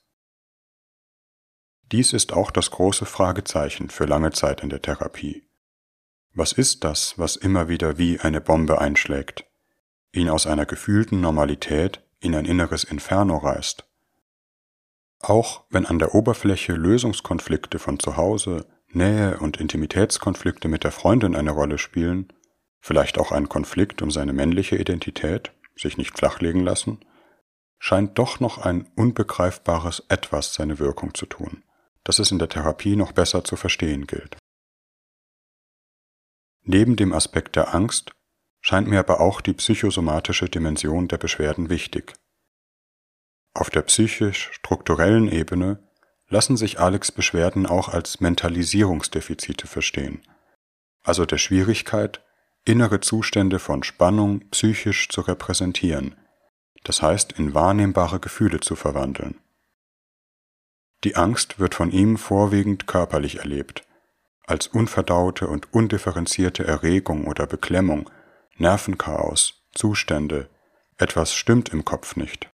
Dies 1.92 2.12
ist 2.12 2.32
auch 2.32 2.50
das 2.50 2.70
große 2.70 3.06
Fragezeichen 3.06 3.90
für 3.90 4.06
lange 4.06 4.32
Zeit 4.32 4.62
in 4.62 4.70
der 4.70 4.82
Therapie. 4.82 5.48
Was 6.34 6.52
ist 6.52 6.84
das, 6.84 7.18
was 7.18 7.36
immer 7.36 7.68
wieder 7.68 7.96
wie 7.96 8.20
eine 8.20 8.40
Bombe 8.40 8.80
einschlägt, 8.80 9.44
ihn 10.12 10.28
aus 10.28 10.46
einer 10.46 10.66
gefühlten 10.66 11.20
Normalität 11.20 12.02
in 12.20 12.34
ein 12.34 12.44
inneres 12.44 12.84
Inferno 12.84 13.36
reißt? 13.36 13.86
Auch 15.20 15.64
wenn 15.70 15.86
an 15.86 15.98
der 15.98 16.14
Oberfläche 16.14 16.72
Lösungskonflikte 16.72 17.78
von 17.78 17.98
zu 17.98 18.16
Hause, 18.16 18.66
Nähe 18.88 19.38
und 19.38 19.58
Intimitätskonflikte 19.58 20.68
mit 20.68 20.84
der 20.84 20.92
Freundin 20.92 21.34
eine 21.34 21.52
Rolle 21.52 21.78
spielen, 21.78 22.32
vielleicht 22.80 23.18
auch 23.18 23.32
ein 23.32 23.48
Konflikt 23.48 24.02
um 24.02 24.10
seine 24.10 24.32
männliche 24.32 24.76
Identität, 24.76 25.52
sich 25.76 25.96
nicht 25.96 26.18
flachlegen 26.18 26.62
lassen, 26.62 27.00
scheint 27.78 28.18
doch 28.18 28.40
noch 28.40 28.58
ein 28.58 28.88
unbegreifbares 28.96 30.04
Etwas 30.08 30.54
seine 30.54 30.78
Wirkung 30.78 31.14
zu 31.14 31.26
tun, 31.26 31.62
das 32.06 32.20
es 32.20 32.30
in 32.30 32.38
der 32.38 32.48
Therapie 32.48 32.94
noch 32.94 33.10
besser 33.10 33.42
zu 33.42 33.56
verstehen 33.56 34.06
gilt. 34.06 34.36
Neben 36.62 36.94
dem 36.94 37.12
Aspekt 37.12 37.56
der 37.56 37.74
Angst 37.74 38.12
scheint 38.60 38.86
mir 38.86 39.00
aber 39.00 39.20
auch 39.20 39.40
die 39.40 39.54
psychosomatische 39.54 40.48
Dimension 40.48 41.08
der 41.08 41.18
Beschwerden 41.18 41.68
wichtig. 41.68 42.14
Auf 43.54 43.70
der 43.70 43.82
psychisch-strukturellen 43.82 45.30
Ebene 45.30 45.82
lassen 46.28 46.56
sich 46.56 46.78
Alex 46.78 47.10
Beschwerden 47.10 47.66
auch 47.66 47.88
als 47.88 48.20
Mentalisierungsdefizite 48.20 49.66
verstehen, 49.66 50.22
also 51.02 51.26
der 51.26 51.38
Schwierigkeit, 51.38 52.24
innere 52.64 53.00
Zustände 53.00 53.58
von 53.58 53.82
Spannung 53.82 54.48
psychisch 54.50 55.08
zu 55.08 55.22
repräsentieren, 55.22 56.14
das 56.84 57.02
heißt 57.02 57.32
in 57.32 57.54
wahrnehmbare 57.54 58.20
Gefühle 58.20 58.60
zu 58.60 58.76
verwandeln. 58.76 59.40
Die 61.06 61.14
Angst 61.14 61.60
wird 61.60 61.76
von 61.76 61.92
ihm 61.92 62.16
vorwiegend 62.16 62.88
körperlich 62.88 63.38
erlebt, 63.38 63.86
als 64.44 64.66
unverdaute 64.66 65.46
und 65.46 65.72
undifferenzierte 65.72 66.66
Erregung 66.66 67.28
oder 67.28 67.46
Beklemmung, 67.46 68.10
Nervenchaos, 68.56 69.62
Zustände, 69.72 70.50
etwas 70.98 71.32
stimmt 71.32 71.68
im 71.68 71.84
Kopf 71.84 72.16
nicht. 72.16 72.50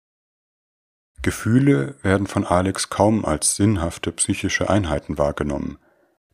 Gefühle 1.23 1.97
werden 2.03 2.27
von 2.27 2.45
Alex 2.45 2.91
kaum 2.91 3.25
als 3.25 3.57
sinnhafte 3.57 4.13
psychische 4.13 4.69
Einheiten 4.69 5.17
wahrgenommen, 5.17 5.79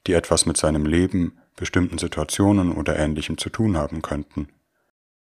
die 0.09 0.15
etwas 0.15 0.45
mit 0.45 0.57
seinem 0.57 0.87
Leben, 0.87 1.39
bestimmten 1.55 1.99
Situationen 1.99 2.73
oder 2.73 2.99
ähnlichem 2.99 3.39
zu 3.39 3.49
tun 3.49 3.77
haben 3.77 4.03
könnten, 4.03 4.49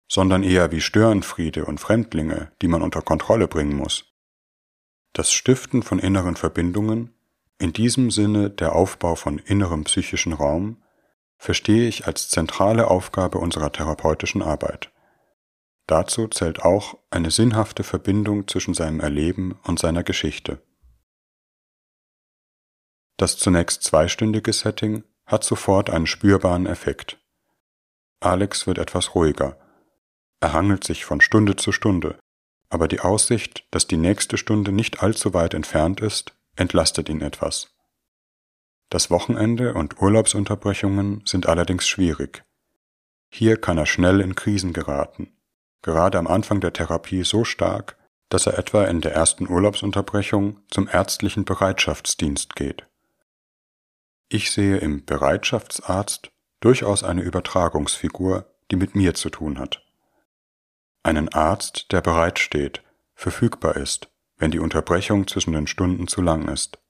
sondern 0.08 0.42
eher 0.42 0.72
wie 0.72 0.80
Störenfriede 0.80 1.66
und 1.66 1.78
Fremdlinge, 1.78 2.52
die 2.62 2.68
man 2.68 2.80
unter 2.80 3.02
Kontrolle 3.02 3.48
bringen 3.48 3.76
muss. 3.76 4.15
Das 5.16 5.32
Stiften 5.32 5.82
von 5.82 5.98
inneren 5.98 6.36
Verbindungen 6.36 7.14
in 7.58 7.72
diesem 7.72 8.10
Sinne 8.10 8.50
der 8.50 8.74
Aufbau 8.74 9.14
von 9.14 9.38
innerem 9.38 9.84
psychischen 9.84 10.34
Raum 10.34 10.82
verstehe 11.38 11.88
ich 11.88 12.06
als 12.06 12.28
zentrale 12.28 12.88
Aufgabe 12.88 13.38
unserer 13.38 13.72
therapeutischen 13.72 14.42
Arbeit. 14.42 14.92
Dazu 15.86 16.28
zählt 16.28 16.60
auch 16.60 16.98
eine 17.08 17.30
sinnhafte 17.30 17.82
Verbindung 17.82 18.46
zwischen 18.46 18.74
seinem 18.74 19.00
Erleben 19.00 19.58
und 19.62 19.78
seiner 19.78 20.02
Geschichte. 20.02 20.60
Das 23.16 23.38
zunächst 23.38 23.84
zweistündige 23.84 24.52
Setting 24.52 25.02
hat 25.24 25.44
sofort 25.44 25.88
einen 25.88 26.06
spürbaren 26.06 26.66
Effekt. 26.66 27.18
Alex 28.20 28.66
wird 28.66 28.76
etwas 28.76 29.14
ruhiger. 29.14 29.58
Er 30.40 30.52
hangelt 30.52 30.84
sich 30.84 31.06
von 31.06 31.22
Stunde 31.22 31.56
zu 31.56 31.72
Stunde, 31.72 32.18
aber 32.68 32.88
die 32.88 33.00
Aussicht, 33.00 33.66
dass 33.70 33.86
die 33.86 33.96
nächste 33.96 34.36
Stunde 34.36 34.72
nicht 34.72 35.02
allzu 35.02 35.34
weit 35.34 35.54
entfernt 35.54 36.00
ist, 36.00 36.34
entlastet 36.56 37.08
ihn 37.08 37.20
etwas. 37.20 37.74
Das 38.90 39.10
Wochenende 39.10 39.74
und 39.74 40.00
Urlaubsunterbrechungen 40.00 41.22
sind 41.24 41.46
allerdings 41.46 41.86
schwierig. 41.86 42.44
Hier 43.28 43.56
kann 43.56 43.78
er 43.78 43.86
schnell 43.86 44.20
in 44.20 44.34
Krisen 44.34 44.72
geraten, 44.72 45.32
gerade 45.82 46.18
am 46.18 46.26
Anfang 46.26 46.60
der 46.60 46.72
Therapie 46.72 47.24
so 47.24 47.44
stark, 47.44 47.96
dass 48.28 48.46
er 48.46 48.58
etwa 48.58 48.84
in 48.84 49.00
der 49.00 49.12
ersten 49.12 49.48
Urlaubsunterbrechung 49.48 50.60
zum 50.70 50.88
ärztlichen 50.88 51.44
Bereitschaftsdienst 51.44 52.56
geht. 52.56 52.86
Ich 54.28 54.50
sehe 54.50 54.78
im 54.78 55.04
Bereitschaftsarzt 55.04 56.32
durchaus 56.60 57.04
eine 57.04 57.22
Übertragungsfigur, 57.22 58.52
die 58.70 58.76
mit 58.76 58.96
mir 58.96 59.14
zu 59.14 59.30
tun 59.30 59.58
hat. 59.58 59.85
Einen 61.06 61.28
Arzt, 61.28 61.92
der 61.92 62.00
bereitsteht, 62.00 62.82
verfügbar 63.14 63.76
ist, 63.76 64.08
wenn 64.38 64.50
die 64.50 64.58
Unterbrechung 64.58 65.28
zwischen 65.28 65.52
den 65.52 65.68
Stunden 65.68 66.08
zu 66.08 66.20
lang 66.20 66.48
ist. 66.48 66.80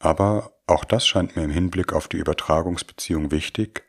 Aber 0.00 0.58
auch 0.66 0.82
das 0.82 1.06
scheint 1.06 1.36
mir 1.36 1.44
im 1.44 1.52
Hinblick 1.52 1.92
auf 1.92 2.08
die 2.08 2.16
Übertragungsbeziehung 2.16 3.30
wichtig. 3.30 3.84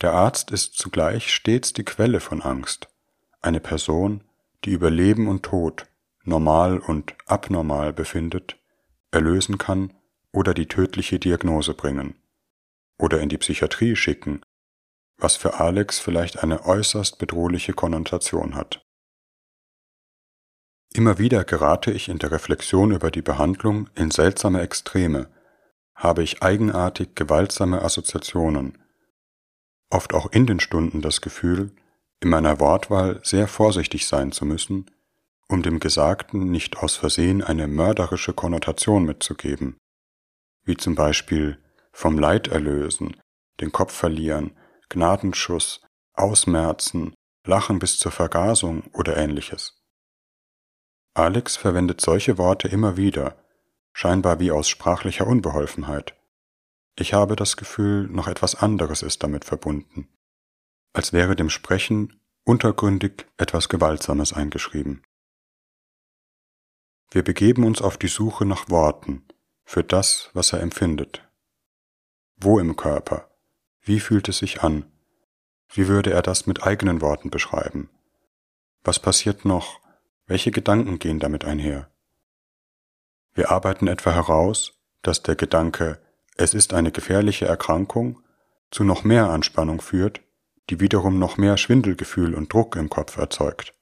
Der 0.00 0.14
Arzt 0.14 0.50
ist 0.50 0.74
zugleich 0.74 1.32
stets 1.32 1.74
die 1.74 1.84
Quelle 1.84 2.18
von 2.18 2.42
Angst, 2.42 2.88
eine 3.40 3.60
Person, 3.60 4.24
die 4.64 4.72
über 4.72 4.90
Leben 4.90 5.28
und 5.28 5.44
Tod, 5.44 5.86
normal 6.24 6.80
und 6.80 7.14
abnormal 7.26 7.92
befindet, 7.92 8.58
erlösen 9.12 9.58
kann 9.58 9.94
oder 10.32 10.54
die 10.54 10.66
tödliche 10.66 11.20
Diagnose 11.20 11.72
bringen 11.72 12.20
oder 12.98 13.20
in 13.20 13.28
die 13.28 13.38
Psychiatrie 13.38 13.94
schicken, 13.94 14.40
was 15.18 15.36
für 15.36 15.60
Alex 15.60 15.98
vielleicht 15.98 16.42
eine 16.42 16.64
äußerst 16.64 17.18
bedrohliche 17.18 17.72
Konnotation 17.72 18.54
hat. 18.54 18.80
Immer 20.94 21.18
wieder 21.18 21.44
gerate 21.44 21.90
ich 21.90 22.08
in 22.08 22.18
der 22.18 22.30
Reflexion 22.30 22.92
über 22.92 23.10
die 23.10 23.22
Behandlung 23.22 23.90
in 23.94 24.10
seltsame 24.10 24.62
Extreme, 24.62 25.28
habe 25.94 26.22
ich 26.22 26.42
eigenartig 26.42 27.14
gewaltsame 27.14 27.82
Assoziationen, 27.82 28.78
oft 29.90 30.14
auch 30.14 30.30
in 30.32 30.46
den 30.46 30.60
Stunden 30.60 31.02
das 31.02 31.20
Gefühl, 31.20 31.72
in 32.20 32.30
meiner 32.30 32.60
Wortwahl 32.60 33.20
sehr 33.22 33.48
vorsichtig 33.48 34.06
sein 34.06 34.32
zu 34.32 34.44
müssen, 34.44 34.86
um 35.48 35.62
dem 35.62 35.80
Gesagten 35.80 36.50
nicht 36.50 36.78
aus 36.78 36.96
Versehen 36.96 37.42
eine 37.42 37.66
mörderische 37.66 38.32
Konnotation 38.32 39.04
mitzugeben, 39.04 39.76
wie 40.64 40.76
zum 40.76 40.94
Beispiel 40.94 41.58
vom 41.92 42.18
Leid 42.18 42.48
erlösen, 42.48 43.16
den 43.60 43.72
Kopf 43.72 43.92
verlieren, 43.94 44.52
Gnadenschuss, 44.88 45.82
Ausmerzen, 46.14 47.14
Lachen 47.44 47.78
bis 47.78 47.98
zur 47.98 48.12
Vergasung 48.12 48.82
oder 48.92 49.16
ähnliches. 49.16 49.82
Alex 51.14 51.56
verwendet 51.56 52.00
solche 52.00 52.38
Worte 52.38 52.68
immer 52.68 52.96
wieder, 52.96 53.36
scheinbar 53.92 54.38
wie 54.38 54.52
aus 54.52 54.68
sprachlicher 54.68 55.26
Unbeholfenheit. 55.26 56.14
Ich 56.96 57.14
habe 57.14 57.36
das 57.36 57.56
Gefühl, 57.56 58.08
noch 58.08 58.28
etwas 58.28 58.54
anderes 58.54 59.02
ist 59.02 59.22
damit 59.22 59.44
verbunden, 59.44 60.08
als 60.92 61.12
wäre 61.12 61.36
dem 61.36 61.50
Sprechen 61.50 62.20
untergründig 62.44 63.26
etwas 63.36 63.68
Gewaltsames 63.68 64.32
eingeschrieben. 64.32 65.02
Wir 67.10 67.22
begeben 67.22 67.64
uns 67.64 67.80
auf 67.80 67.96
die 67.96 68.08
Suche 68.08 68.44
nach 68.44 68.68
Worten 68.68 69.26
für 69.64 69.82
das, 69.82 70.30
was 70.34 70.52
er 70.52 70.60
empfindet. 70.60 71.28
Wo 72.36 72.58
im 72.58 72.76
Körper? 72.76 73.27
Wie 73.88 74.00
fühlt 74.00 74.28
es 74.28 74.36
sich 74.36 74.62
an? 74.62 74.84
Wie 75.72 75.88
würde 75.88 76.12
er 76.12 76.20
das 76.20 76.46
mit 76.46 76.62
eigenen 76.62 77.00
Worten 77.00 77.30
beschreiben? 77.30 77.88
Was 78.84 78.98
passiert 78.98 79.46
noch, 79.46 79.80
welche 80.26 80.50
Gedanken 80.50 80.98
gehen 80.98 81.20
damit 81.20 81.46
einher? 81.46 81.90
Wir 83.32 83.50
arbeiten 83.50 83.88
etwa 83.88 84.12
heraus, 84.12 84.74
dass 85.00 85.22
der 85.22 85.36
Gedanke, 85.36 86.02
es 86.36 86.52
ist 86.52 86.74
eine 86.74 86.92
gefährliche 86.92 87.46
Erkrankung, 87.46 88.22
zu 88.70 88.84
noch 88.84 89.04
mehr 89.04 89.30
Anspannung 89.30 89.80
führt, 89.80 90.20
die 90.68 90.80
wiederum 90.80 91.18
noch 91.18 91.38
mehr 91.38 91.56
Schwindelgefühl 91.56 92.34
und 92.34 92.52
Druck 92.52 92.76
im 92.76 92.90
Kopf 92.90 93.16
erzeugt. 93.16 93.72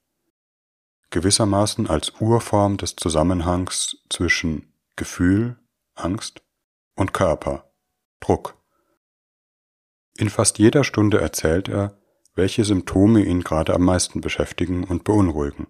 Gewissermaßen 1.09 1.85
als 1.89 2.13
Urform 2.21 2.77
des 2.77 2.95
Zusammenhangs 2.95 3.97
zwischen 4.09 4.71
Gefühl, 4.95 5.57
Angst 5.95 6.43
und 6.95 7.13
Körper, 7.13 7.69
Druck. 8.21 8.56
In 10.17 10.29
fast 10.31 10.57
jeder 10.57 10.83
Stunde 10.83 11.21
erzählt 11.21 11.69
er, 11.69 11.95
welche 12.33 12.65
Symptome 12.65 13.23
ihn 13.23 13.41
gerade 13.43 13.75
am 13.75 13.83
meisten 13.83 14.19
beschäftigen 14.19 14.83
und 14.83 15.03
beunruhigen. 15.03 15.67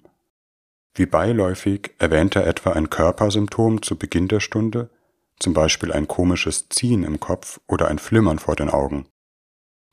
Wie 0.95 1.05
beiläufig 1.05 1.91
erwähnt 1.99 2.37
er 2.37 2.47
etwa 2.47 2.71
ein 2.71 2.89
Körpersymptom 2.89 3.81
zu 3.81 3.97
Beginn 3.97 4.29
der 4.29 4.39
Stunde, 4.39 4.89
zum 5.37 5.53
Beispiel 5.53 5.91
ein 5.91 6.07
komisches 6.07 6.69
Ziehen 6.69 7.03
im 7.03 7.19
Kopf 7.19 7.59
oder 7.67 7.89
ein 7.89 7.99
Flimmern 7.99 8.39
vor 8.39 8.55
den 8.55 8.69
Augen. 8.69 9.07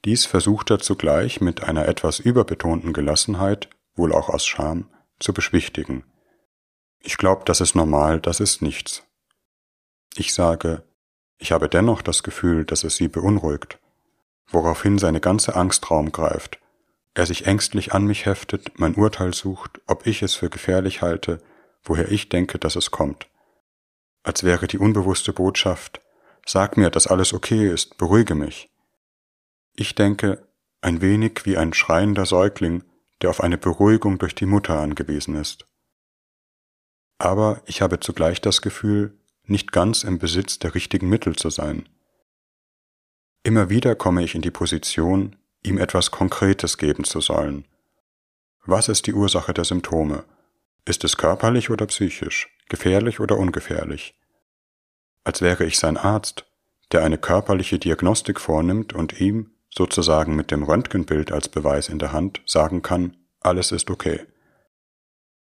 Dies 0.04 0.24
versucht 0.24 0.70
er 0.70 0.78
zugleich 0.78 1.40
mit 1.40 1.64
einer 1.64 1.88
etwas 1.88 2.20
überbetonten 2.20 2.92
Gelassenheit, 2.92 3.68
wohl 3.96 4.12
auch 4.12 4.28
aus 4.28 4.46
Scham, 4.46 4.88
zu 5.18 5.34
beschwichtigen. 5.34 6.04
Ich 7.00 7.16
glaube, 7.16 7.42
das 7.44 7.60
ist 7.60 7.74
normal, 7.74 8.20
das 8.20 8.38
ist 8.38 8.62
nichts. 8.62 9.02
Ich 10.14 10.32
sage, 10.32 10.84
ich 11.38 11.50
habe 11.50 11.68
dennoch 11.68 12.02
das 12.02 12.22
Gefühl, 12.22 12.64
dass 12.64 12.84
es 12.84 12.96
sie 12.96 13.08
beunruhigt, 13.08 13.78
woraufhin 14.46 14.98
seine 14.98 15.20
ganze 15.20 15.56
Angst 15.56 15.90
Raum 15.90 16.12
greift 16.12 16.58
er 17.14 17.26
sich 17.26 17.46
ängstlich 17.46 17.92
an 17.92 18.04
mich 18.04 18.26
heftet, 18.26 18.78
mein 18.78 18.96
Urteil 18.96 19.32
sucht, 19.32 19.80
ob 19.86 20.06
ich 20.06 20.22
es 20.22 20.34
für 20.34 20.50
gefährlich 20.50 21.00
halte, 21.00 21.40
woher 21.84 22.10
ich 22.10 22.28
denke, 22.28 22.58
dass 22.58 22.74
es 22.74 22.90
kommt. 22.90 23.28
Als 24.24 24.42
wäre 24.42 24.66
die 24.66 24.78
unbewusste 24.78 25.32
Botschaft, 25.32 26.00
sag 26.44 26.76
mir, 26.76 26.90
dass 26.90 27.06
alles 27.06 27.32
okay 27.32 27.70
ist, 27.70 27.98
beruhige 27.98 28.34
mich. 28.34 28.68
Ich 29.76 29.94
denke, 29.94 30.46
ein 30.80 31.00
wenig 31.00 31.42
wie 31.44 31.56
ein 31.56 31.72
schreiender 31.72 32.26
Säugling, 32.26 32.82
der 33.22 33.30
auf 33.30 33.40
eine 33.40 33.58
Beruhigung 33.58 34.18
durch 34.18 34.34
die 34.34 34.46
Mutter 34.46 34.80
angewiesen 34.80 35.36
ist. 35.36 35.66
Aber 37.18 37.62
ich 37.66 37.80
habe 37.80 38.00
zugleich 38.00 38.40
das 38.40 38.60
Gefühl, 38.60 39.16
nicht 39.44 39.72
ganz 39.72 40.02
im 40.02 40.18
Besitz 40.18 40.58
der 40.58 40.74
richtigen 40.74 41.08
Mittel 41.08 41.36
zu 41.36 41.50
sein. 41.50 41.88
Immer 43.46 43.68
wieder 43.68 43.94
komme 43.94 44.24
ich 44.24 44.34
in 44.34 44.40
die 44.40 44.50
Position, 44.50 45.36
ihm 45.62 45.76
etwas 45.76 46.10
Konkretes 46.10 46.78
geben 46.78 47.04
zu 47.04 47.20
sollen. 47.20 47.66
Was 48.64 48.88
ist 48.88 49.06
die 49.06 49.12
Ursache 49.12 49.52
der 49.52 49.64
Symptome? 49.64 50.24
Ist 50.86 51.04
es 51.04 51.18
körperlich 51.18 51.68
oder 51.68 51.84
psychisch, 51.84 52.48
gefährlich 52.70 53.20
oder 53.20 53.36
ungefährlich? 53.36 54.18
Als 55.24 55.42
wäre 55.42 55.66
ich 55.66 55.78
sein 55.78 55.98
Arzt, 55.98 56.46
der 56.90 57.04
eine 57.04 57.18
körperliche 57.18 57.78
Diagnostik 57.78 58.40
vornimmt 58.40 58.94
und 58.94 59.20
ihm, 59.20 59.50
sozusagen 59.68 60.34
mit 60.36 60.50
dem 60.50 60.62
Röntgenbild 60.62 61.30
als 61.30 61.50
Beweis 61.50 61.90
in 61.90 61.98
der 61.98 62.12
Hand, 62.12 62.40
sagen 62.46 62.80
kann, 62.80 63.14
alles 63.40 63.72
ist 63.72 63.90
okay. 63.90 64.22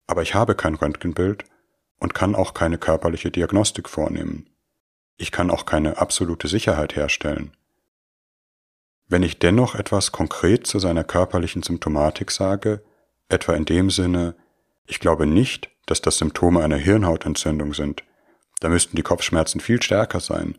Aber 0.06 0.22
ich 0.22 0.34
habe 0.34 0.54
kein 0.54 0.76
Röntgenbild 0.76 1.44
und 1.98 2.14
kann 2.14 2.34
auch 2.34 2.54
keine 2.54 2.78
körperliche 2.78 3.30
Diagnostik 3.30 3.90
vornehmen. 3.90 4.48
Ich 5.18 5.30
kann 5.30 5.50
auch 5.50 5.66
keine 5.66 5.98
absolute 5.98 6.48
Sicherheit 6.48 6.96
herstellen. 6.96 7.54
Wenn 9.12 9.22
ich 9.22 9.38
dennoch 9.38 9.74
etwas 9.74 10.10
konkret 10.10 10.66
zu 10.66 10.78
seiner 10.78 11.04
körperlichen 11.04 11.62
Symptomatik 11.62 12.30
sage, 12.30 12.82
etwa 13.28 13.52
in 13.52 13.66
dem 13.66 13.90
Sinne, 13.90 14.34
ich 14.86 15.00
glaube 15.00 15.26
nicht, 15.26 15.68
dass 15.84 16.00
das 16.00 16.16
Symptome 16.16 16.64
einer 16.64 16.78
Hirnhautentzündung 16.78 17.74
sind, 17.74 18.04
da 18.60 18.70
müssten 18.70 18.96
die 18.96 19.02
Kopfschmerzen 19.02 19.60
viel 19.60 19.82
stärker 19.82 20.20
sein, 20.20 20.56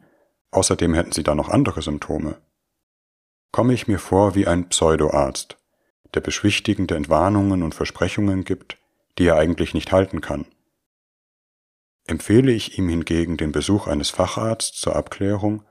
außerdem 0.51 0.93
hätten 0.93 1.13
sie 1.13 1.23
da 1.23 1.33
noch 1.33 1.49
andere 1.49 1.81
Symptome. 1.81 2.39
Komme 3.51 3.73
ich 3.73 3.87
mir 3.87 3.97
vor 3.97 4.35
wie 4.35 4.45
ein 4.45 4.69
Pseudoarzt, 4.69 5.57
der 6.13 6.21
beschwichtigende 6.21 6.93
Entwarnungen 6.93 7.63
und 7.63 7.73
Versprechungen 7.73 8.43
gibt, 8.43 8.77
die 9.17 9.25
er 9.25 9.37
eigentlich 9.37 9.73
nicht 9.73 9.91
halten 9.91 10.21
kann. 10.21 10.45
Empfehle 12.05 12.51
ich 12.51 12.77
ihm 12.77 12.87
hingegen 12.87 13.35
den 13.35 13.51
Besuch 13.51 13.87
eines 13.87 14.11
Facharztes 14.11 14.79
zur 14.79 14.95
Abklärung, 14.95 15.65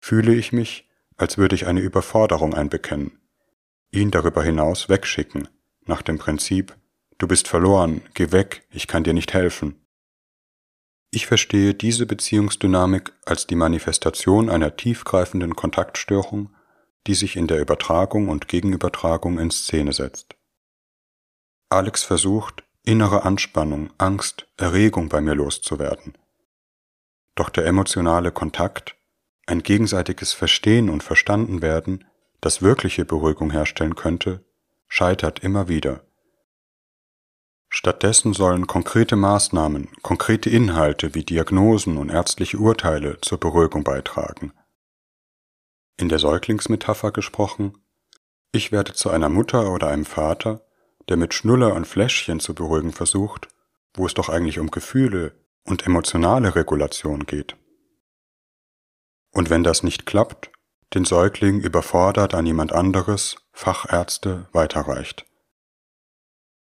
fühle 0.00 0.34
ich 0.34 0.52
mich, 0.52 0.83
als 1.16 1.38
würde 1.38 1.54
ich 1.54 1.66
eine 1.66 1.80
Überforderung 1.80 2.54
einbekennen, 2.54 3.18
ihn 3.90 4.10
darüber 4.10 4.42
hinaus 4.42 4.88
wegschicken, 4.88 5.48
nach 5.86 6.02
dem 6.02 6.18
Prinzip, 6.18 6.76
du 7.18 7.28
bist 7.28 7.48
verloren, 7.48 8.02
geh 8.14 8.32
weg, 8.32 8.66
ich 8.70 8.86
kann 8.86 9.04
dir 9.04 9.14
nicht 9.14 9.32
helfen. 9.34 9.80
Ich 11.10 11.26
verstehe 11.26 11.74
diese 11.74 12.06
Beziehungsdynamik 12.06 13.12
als 13.24 13.46
die 13.46 13.54
Manifestation 13.54 14.50
einer 14.50 14.76
tiefgreifenden 14.76 15.54
Kontaktstörung, 15.54 16.50
die 17.06 17.14
sich 17.14 17.36
in 17.36 17.46
der 17.46 17.60
Übertragung 17.60 18.28
und 18.28 18.48
Gegenübertragung 18.48 19.38
in 19.38 19.50
Szene 19.50 19.92
setzt. 19.92 20.34
Alex 21.68 22.02
versucht, 22.02 22.64
innere 22.82 23.24
Anspannung, 23.24 23.90
Angst, 23.98 24.48
Erregung 24.56 25.08
bei 25.08 25.20
mir 25.20 25.34
loszuwerden. 25.34 26.18
Doch 27.34 27.48
der 27.48 27.66
emotionale 27.66 28.32
Kontakt 28.32 28.96
ein 29.46 29.62
gegenseitiges 29.62 30.32
Verstehen 30.32 30.90
und 30.90 31.02
Verstandenwerden, 31.02 32.04
das 32.40 32.62
wirkliche 32.62 33.04
Beruhigung 33.04 33.50
herstellen 33.50 33.94
könnte, 33.94 34.44
scheitert 34.88 35.40
immer 35.40 35.68
wieder. 35.68 36.04
Stattdessen 37.68 38.34
sollen 38.34 38.66
konkrete 38.66 39.16
Maßnahmen, 39.16 39.88
konkrete 40.02 40.48
Inhalte 40.48 41.14
wie 41.14 41.24
Diagnosen 41.24 41.96
und 41.96 42.08
ärztliche 42.08 42.58
Urteile 42.58 43.20
zur 43.20 43.38
Beruhigung 43.38 43.82
beitragen. 43.82 44.52
In 45.96 46.08
der 46.08 46.18
Säuglingsmetapher 46.18 47.10
gesprochen, 47.10 47.78
ich 48.52 48.70
werde 48.70 48.92
zu 48.92 49.10
einer 49.10 49.28
Mutter 49.28 49.72
oder 49.72 49.88
einem 49.88 50.04
Vater, 50.04 50.64
der 51.08 51.16
mit 51.16 51.34
Schnuller 51.34 51.74
und 51.74 51.86
Fläschchen 51.86 52.38
zu 52.40 52.54
beruhigen 52.54 52.92
versucht, 52.92 53.48
wo 53.94 54.06
es 54.06 54.14
doch 54.14 54.28
eigentlich 54.28 54.60
um 54.60 54.70
Gefühle 54.70 55.32
und 55.64 55.86
emotionale 55.86 56.54
Regulation 56.54 57.26
geht. 57.26 57.56
Und 59.34 59.50
wenn 59.50 59.64
das 59.64 59.82
nicht 59.82 60.06
klappt, 60.06 60.50
den 60.94 61.04
Säugling 61.04 61.60
überfordert 61.60 62.34
an 62.34 62.46
jemand 62.46 62.72
anderes, 62.72 63.36
Fachärzte, 63.52 64.46
weiterreicht. 64.52 65.26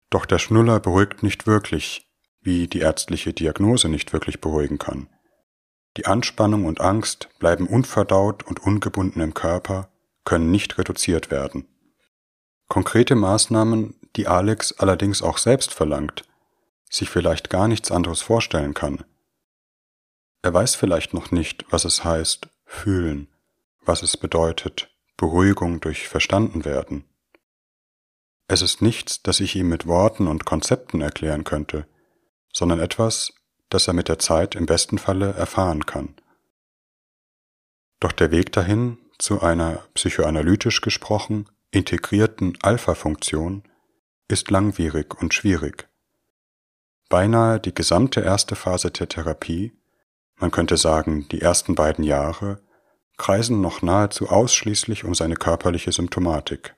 Doch 0.09 0.25
der 0.25 0.39
Schnuller 0.39 0.79
beruhigt 0.79 1.21
nicht 1.21 1.45
wirklich, 1.45 2.09
wie 2.41 2.67
die 2.67 2.79
ärztliche 2.79 3.33
Diagnose 3.33 3.89
nicht 3.89 4.13
wirklich 4.13 4.41
beruhigen 4.41 4.77
kann. 4.77 5.09
Die 5.97 6.05
Anspannung 6.05 6.65
und 6.65 6.79
Angst 6.79 7.29
bleiben 7.39 7.67
unverdaut 7.67 8.43
und 8.43 8.61
ungebunden 8.61 9.21
im 9.21 9.33
Körper, 9.33 9.89
können 10.23 10.49
nicht 10.49 10.77
reduziert 10.77 11.29
werden. 11.29 11.67
Konkrete 12.69 13.15
Maßnahmen, 13.15 13.99
die 14.15 14.27
Alex 14.27 14.71
allerdings 14.79 15.21
auch 15.21 15.37
selbst 15.37 15.73
verlangt, 15.73 16.23
sich 16.89 17.09
vielleicht 17.09 17.49
gar 17.49 17.67
nichts 17.67 17.91
anderes 17.91 18.21
vorstellen 18.21 18.73
kann. 18.73 19.03
Er 20.41 20.53
weiß 20.53 20.75
vielleicht 20.75 21.13
noch 21.13 21.31
nicht, 21.31 21.65
was 21.69 21.85
es 21.85 22.03
heißt, 22.03 22.47
fühlen, 22.71 23.27
was 23.81 24.01
es 24.01 24.17
bedeutet, 24.17 24.89
Beruhigung 25.17 25.81
durch 25.81 26.07
verstanden 26.07 26.65
werden. 26.65 27.03
Es 28.47 28.61
ist 28.61 28.81
nichts, 28.81 29.21
das 29.21 29.39
ich 29.39 29.55
ihm 29.55 29.69
mit 29.69 29.85
Worten 29.85 30.27
und 30.27 30.45
Konzepten 30.45 31.01
erklären 31.01 31.43
könnte, 31.43 31.85
sondern 32.51 32.79
etwas, 32.79 33.33
das 33.69 33.87
er 33.87 33.93
mit 33.93 34.07
der 34.07 34.19
Zeit 34.19 34.55
im 34.55 34.65
besten 34.65 34.97
Falle 34.97 35.33
erfahren 35.33 35.85
kann. 35.85 36.15
Doch 37.99 38.11
der 38.11 38.31
Weg 38.31 38.51
dahin 38.51 38.97
zu 39.19 39.41
einer 39.41 39.85
psychoanalytisch 39.93 40.81
gesprochen 40.81 41.47
integrierten 41.69 42.57
Alpha-Funktion 42.61 43.63
ist 44.27 44.49
langwierig 44.49 45.21
und 45.21 45.33
schwierig. 45.33 45.87
Beinahe 47.09 47.59
die 47.59 47.75
gesamte 47.75 48.21
erste 48.21 48.55
Phase 48.55 48.91
der 48.91 49.07
Therapie, 49.07 49.73
man 50.41 50.51
könnte 50.51 50.75
sagen 50.75 51.27
die 51.29 51.39
ersten 51.41 51.75
beiden 51.75 52.03
Jahre, 52.03 52.59
kreisen 53.17 53.61
noch 53.61 53.83
nahezu 53.83 54.29
ausschließlich 54.29 55.03
um 55.03 55.13
seine 55.13 55.35
körperliche 55.35 55.91
Symptomatik. 55.91 56.75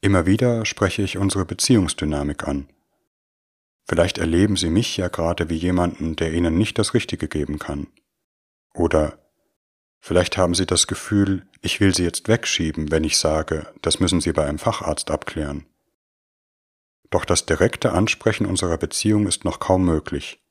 Immer 0.00 0.26
wieder 0.26 0.64
spreche 0.64 1.02
ich 1.02 1.18
unsere 1.18 1.44
Beziehungsdynamik 1.44 2.46
an. 2.46 2.68
Vielleicht 3.86 4.18
erleben 4.18 4.56
Sie 4.56 4.70
mich 4.70 4.96
ja 4.96 5.08
gerade 5.08 5.50
wie 5.50 5.56
jemanden, 5.56 6.14
der 6.14 6.32
Ihnen 6.32 6.56
nicht 6.56 6.78
das 6.78 6.94
Richtige 6.94 7.26
geben 7.26 7.58
kann. 7.58 7.88
Oder 8.72 9.18
vielleicht 10.00 10.36
haben 10.38 10.54
Sie 10.54 10.66
das 10.66 10.86
Gefühl, 10.86 11.46
ich 11.60 11.80
will 11.80 11.94
Sie 11.94 12.04
jetzt 12.04 12.28
wegschieben, 12.28 12.92
wenn 12.92 13.02
ich 13.02 13.18
sage, 13.18 13.66
das 13.82 13.98
müssen 13.98 14.20
Sie 14.20 14.32
bei 14.32 14.46
einem 14.46 14.58
Facharzt 14.58 15.10
abklären. 15.10 15.66
Doch 17.10 17.24
das 17.24 17.46
direkte 17.46 17.92
Ansprechen 17.92 18.46
unserer 18.46 18.78
Beziehung 18.78 19.26
ist 19.26 19.44
noch 19.44 19.58
kaum 19.58 19.84
möglich, 19.84 20.43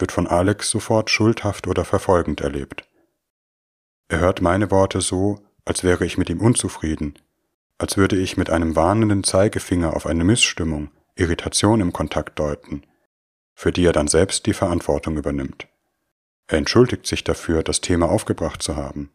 wird 0.00 0.12
von 0.12 0.26
Alex 0.26 0.70
sofort 0.70 1.10
schuldhaft 1.10 1.66
oder 1.66 1.84
verfolgend 1.84 2.40
erlebt. 2.40 2.84
Er 4.08 4.20
hört 4.20 4.40
meine 4.40 4.70
Worte 4.70 5.00
so, 5.00 5.38
als 5.64 5.84
wäre 5.84 6.04
ich 6.04 6.18
mit 6.18 6.30
ihm 6.30 6.40
unzufrieden, 6.40 7.14
als 7.78 7.96
würde 7.96 8.16
ich 8.16 8.36
mit 8.36 8.50
einem 8.50 8.76
warnenden 8.76 9.24
Zeigefinger 9.24 9.94
auf 9.94 10.06
eine 10.06 10.24
Missstimmung, 10.24 10.90
Irritation 11.14 11.80
im 11.80 11.92
Kontakt 11.92 12.38
deuten, 12.38 12.82
für 13.54 13.72
die 13.72 13.84
er 13.84 13.92
dann 13.92 14.08
selbst 14.08 14.46
die 14.46 14.54
Verantwortung 14.54 15.16
übernimmt. 15.16 15.68
Er 16.46 16.58
entschuldigt 16.58 17.06
sich 17.06 17.22
dafür, 17.22 17.62
das 17.62 17.80
Thema 17.80 18.08
aufgebracht 18.08 18.62
zu 18.62 18.74
haben. 18.74 19.12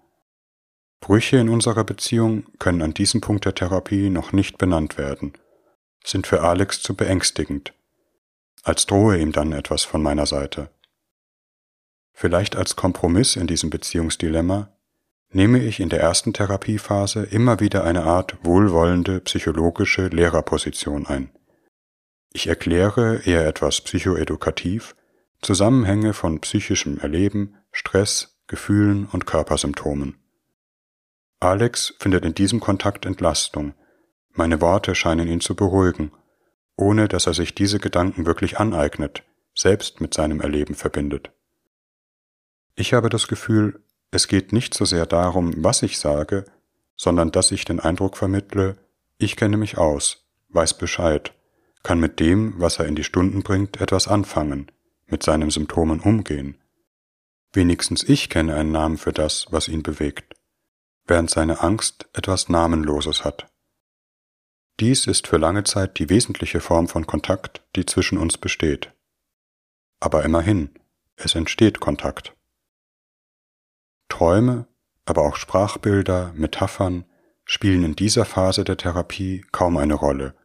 Brüche 1.01 1.37
in 1.37 1.49
unserer 1.49 1.83
Beziehung 1.83 2.45
können 2.57 2.81
an 2.81 2.93
diesem 2.93 3.21
Punkt 3.21 3.45
der 3.45 3.53
Therapie 3.53 4.09
noch 4.09 4.31
nicht 4.31 4.57
benannt 4.57 4.97
werden, 4.97 5.33
sind 6.03 6.25
für 6.25 6.41
Alex 6.41 6.81
zu 6.81 6.95
beängstigend, 6.95 7.73
als 8.63 8.85
drohe 8.85 9.19
ihm 9.19 9.31
dann 9.31 9.51
etwas 9.51 9.83
von 9.83 10.01
meiner 10.01 10.25
Seite. 10.25 10.69
Vielleicht 12.17 12.55
als 12.55 12.77
Kompromiss 12.77 13.35
in 13.35 13.45
diesem 13.45 13.69
Beziehungsdilemma 13.69 14.69
nehme 15.31 15.59
ich 15.59 15.81
in 15.81 15.89
der 15.89 15.99
ersten 15.99 16.31
Therapiephase 16.31 17.23
immer 17.23 17.59
wieder 17.59 17.83
eine 17.83 18.05
Art 18.05 18.37
wohlwollende 18.41 19.19
psychologische 19.19 20.07
Lehrerposition 20.07 21.05
ein. 21.07 21.29
Ich 22.31 22.47
erkläre 22.47 23.21
eher 23.25 23.45
etwas 23.45 23.81
psychoedukativ 23.81 24.95
Zusammenhänge 25.41 26.13
von 26.13 26.39
psychischem 26.39 26.99
Erleben, 26.99 27.57
Stress, 27.73 28.39
Gefühlen 28.47 29.07
und 29.11 29.25
Körpersymptomen. 29.25 30.17
Alex 31.41 31.95
findet 31.99 32.23
in 32.23 32.33
diesem 32.33 32.61
Kontakt 32.61 33.05
Entlastung, 33.05 33.73
meine 34.31 34.61
Worte 34.61 34.95
scheinen 34.95 35.27
ihn 35.27 35.41
zu 35.41 35.53
beruhigen, 35.53 36.13
ohne 36.77 37.09
dass 37.09 37.27
er 37.27 37.33
sich 37.33 37.55
diese 37.55 37.79
Gedanken 37.79 38.25
wirklich 38.25 38.57
aneignet, 38.57 39.23
selbst 39.53 39.99
mit 39.99 40.13
seinem 40.13 40.39
Erleben 40.39 40.75
verbindet. 40.75 41.31
Ich 42.75 42.93
habe 42.93 43.09
das 43.09 43.27
Gefühl, 43.27 43.81
es 44.11 44.27
geht 44.27 44.51
nicht 44.51 44.73
so 44.73 44.85
sehr 44.85 45.05
darum, 45.05 45.53
was 45.57 45.81
ich 45.81 45.97
sage, 45.97 46.45
sondern 46.97 47.31
dass 47.31 47.51
ich 47.51 47.65
den 47.65 47.79
Eindruck 47.79 48.17
vermittle, 48.17 48.77
ich 49.17 49.37
kenne 49.37 49.57
mich 49.57 49.77
aus, 49.77 50.25
weiß 50.49 50.77
Bescheid, 50.77 51.33
kann 51.83 51.99
mit 51.99 52.19
dem, 52.19 52.59
was 52.59 52.79
er 52.79 52.85
in 52.85 52.95
die 52.95 53.03
Stunden 53.03 53.43
bringt, 53.43 53.79
etwas 53.79 54.07
anfangen, 54.07 54.71
mit 55.07 55.23
seinen 55.23 55.51
Symptomen 55.51 56.01
umgehen. 56.01 56.57
Wenigstens 57.53 58.03
ich 58.03 58.29
kenne 58.29 58.55
einen 58.55 58.71
Namen 58.73 58.97
für 58.97 59.13
das, 59.13 59.47
was 59.51 59.69
ihn 59.69 59.83
bewegt, 59.83 60.35
während 61.05 61.29
seine 61.29 61.61
Angst 61.61 62.09
etwas 62.13 62.49
Namenloses 62.49 63.23
hat. 63.23 63.47
Dies 64.81 65.07
ist 65.07 65.27
für 65.27 65.37
lange 65.37 65.63
Zeit 65.63 65.97
die 65.99 66.09
wesentliche 66.09 66.59
Form 66.59 66.89
von 66.89 67.07
Kontakt, 67.07 67.63
die 67.77 67.85
zwischen 67.85 68.17
uns 68.17 68.37
besteht. 68.37 68.91
Aber 70.01 70.25
immerhin, 70.25 70.71
es 71.15 71.35
entsteht 71.35 71.79
Kontakt. 71.79 72.34
Träume, 74.09 74.67
aber 75.05 75.23
auch 75.23 75.35
Sprachbilder, 75.35 76.31
Metaphern 76.35 77.05
spielen 77.45 77.83
in 77.83 77.95
dieser 77.95 78.25
Phase 78.25 78.63
der 78.63 78.77
Therapie 78.77 79.45
kaum 79.51 79.77
eine 79.77 79.93
Rolle. 79.93 80.35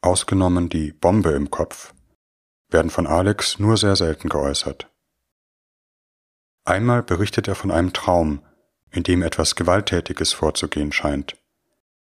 Ausgenommen 0.00 0.68
die 0.68 0.92
Bombe 0.92 1.30
im 1.30 1.50
Kopf, 1.50 1.92
werden 2.70 2.90
von 2.90 3.06
Alex 3.06 3.58
nur 3.58 3.76
sehr 3.76 3.96
selten 3.96 4.28
geäußert. 4.28 4.88
Einmal 6.64 7.02
berichtet 7.02 7.48
er 7.48 7.54
von 7.54 7.70
einem 7.70 7.92
Traum, 7.92 8.44
in 8.90 9.02
dem 9.02 9.22
etwas 9.22 9.56
Gewalttätiges 9.56 10.32
vorzugehen 10.32 10.92
scheint. 10.92 11.36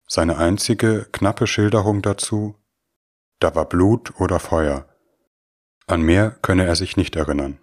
Seine 0.07 0.37
einzige, 0.37 1.07
knappe 1.11 1.47
Schilderung 1.47 2.01
dazu, 2.01 2.55
da 3.39 3.55
war 3.55 3.65
Blut 3.65 4.19
oder 4.19 4.39
Feuer. 4.39 4.87
An 5.87 6.01
mehr 6.01 6.31
könne 6.41 6.65
er 6.65 6.75
sich 6.75 6.97
nicht 6.97 7.15
erinnern. 7.15 7.59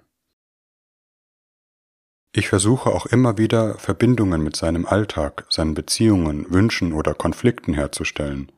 Ich 2.39 2.49
versuche 2.49 2.91
auch 2.91 3.07
immer 3.07 3.39
wieder 3.39 3.79
Verbindungen 3.79 4.43
mit 4.43 4.57
seinem 4.57 4.85
Alltag, 4.85 5.47
seinen 5.49 5.73
Beziehungen, 5.73 6.45
Wünschen 6.53 6.93
oder 6.93 7.15
Konflikten 7.15 7.73
herzustellen. 7.73 8.53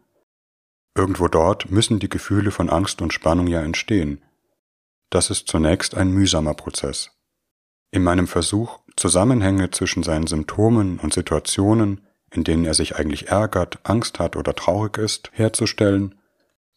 Irgendwo 0.96 1.28
dort 1.28 1.70
müssen 1.70 2.00
die 2.00 2.08
Gefühle 2.08 2.50
von 2.50 2.70
Angst 2.70 3.00
und 3.00 3.12
Spannung 3.12 3.46
ja 3.46 3.62
entstehen. 3.62 4.20
Das 5.10 5.30
ist 5.30 5.46
zunächst 5.46 5.96
ein 5.96 6.10
mühsamer 6.10 6.54
Prozess. 6.54 7.12
In 7.92 8.02
meinem 8.02 8.26
Versuch, 8.26 8.80
Zusammenhänge 8.96 9.70
zwischen 9.70 10.02
seinen 10.02 10.26
Symptomen 10.26 10.98
und 10.98 11.14
Situationen, 11.14 12.00
in 12.32 12.42
denen 12.42 12.64
er 12.64 12.74
sich 12.74 12.96
eigentlich 12.96 13.28
ärgert, 13.28 13.78
Angst 13.84 14.18
hat 14.18 14.34
oder 14.34 14.56
traurig 14.56 14.98
ist, 14.98 15.30
herzustellen, 15.34 16.16